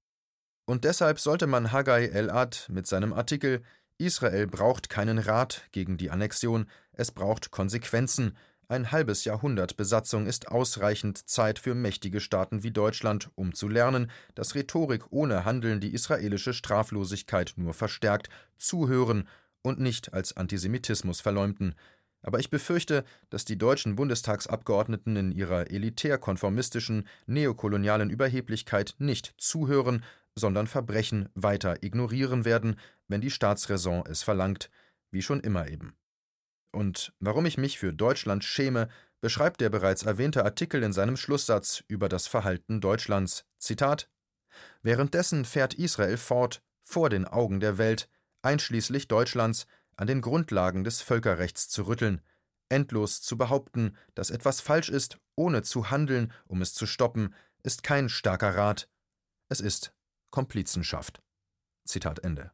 Und 0.65 0.85
deshalb 0.85 1.19
sollte 1.19 1.49
man 1.49 1.73
Haggai 1.73 2.07
El-Ad 2.07 2.69
mit 2.69 2.87
seinem 2.87 3.13
Artikel 3.13 3.65
Israel 3.99 4.47
braucht 4.47 4.89
keinen 4.89 5.19
Rat 5.19 5.69
gegen 5.73 5.97
die 5.97 6.11
Annexion, 6.11 6.67
es 6.93 7.11
braucht 7.11 7.51
Konsequenzen. 7.51 8.37
Ein 8.67 8.93
halbes 8.93 9.27
Jahrhundert 9.27 9.77
Besatzung 9.77 10.27
ist 10.27 10.49
ausreichend 10.49 11.29
Zeit 11.29 11.59
für 11.59 11.75
mächtige 11.75 12.21
Staaten 12.21 12.63
wie 12.63 12.71
Deutschland, 12.71 13.31
um 13.35 13.55
zu 13.55 13.69
lernen, 13.69 14.11
dass 14.35 14.55
Rhetorik 14.55 15.05
ohne 15.11 15.45
Handeln 15.45 15.81
die 15.81 15.93
israelische 15.93 16.55
Straflosigkeit 16.55 17.53
nur 17.57 17.75
verstärkt, 17.75 18.31
zuhören 18.57 19.29
und 19.61 19.81
nicht 19.81 20.15
als 20.15 20.37
Antisemitismus 20.37 21.21
verleumden. 21.21 21.75
Aber 22.23 22.39
ich 22.39 22.49
befürchte, 22.49 23.05
dass 23.29 23.45
die 23.45 23.59
deutschen 23.59 23.97
Bundestagsabgeordneten 23.97 25.15
in 25.17 25.33
ihrer 25.33 25.71
elitär-konformistischen, 25.71 27.07
neokolonialen 27.27 28.09
Überheblichkeit 28.09 28.95
nicht 28.99 29.35
zuhören, 29.37 30.03
sondern 30.35 30.67
Verbrechen 30.67 31.29
weiter 31.35 31.83
ignorieren 31.83 32.47
werden, 32.47 32.77
wenn 33.09 33.21
die 33.21 33.31
Staatsräson 33.31 34.05
es 34.07 34.23
verlangt, 34.23 34.71
wie 35.11 35.21
schon 35.21 35.41
immer 35.41 35.69
eben. 35.69 35.95
Und 36.75 37.13
warum 37.21 37.47
ich 37.47 37.57
mich 37.57 37.79
für 37.79 37.93
Deutschland 37.93 38.45
schäme, 38.45 38.89
beschreibt 39.21 39.61
der 39.61 39.71
bereits 39.71 40.03
erwähnte 40.03 40.45
Artikel 40.45 40.83
in 40.83 40.93
seinem 40.93 41.17
Schlusssatz 41.17 41.85
über 41.89 42.09
das 42.09 42.27
Verhalten 42.27 42.81
Deutschlands. 42.81 43.47
Zitat 43.59 44.11
Währenddessen 44.83 45.45
fährt 45.45 45.75
Israel 45.75 46.17
fort, 46.17 46.63
vor 46.83 47.09
den 47.09 47.25
Augen 47.27 47.61
der 47.61 47.79
Welt, 47.79 48.09
einschließlich 48.43 49.09
Deutschlands, 49.09 49.67
an 49.97 50.07
den 50.07 50.21
Grundlagen 50.21 50.85
des 50.85 51.01
Völkerrechts 51.01 51.69
zu 51.69 51.87
rütteln, 51.87 52.21
endlos 52.69 53.23
zu 53.23 53.39
behaupten, 53.39 53.97
dass 54.15 54.31
etwas 54.31 54.61
falsch 54.61 54.89
ist, 54.89 55.19
ohne 55.37 55.63
zu 55.63 55.91
handeln, 55.91 56.33
um 56.47 56.61
es 56.61 56.75
zu 56.75 56.87
stoppen, 56.87 57.35
ist 57.63 57.83
kein 57.83 58.09
starker 58.09 58.57
Rat, 58.57 58.89
es 59.49 59.61
ist 59.61 59.95
Komplizenschaft. 60.31 61.23
Zitat 61.85 62.19
Ende. 62.19 62.51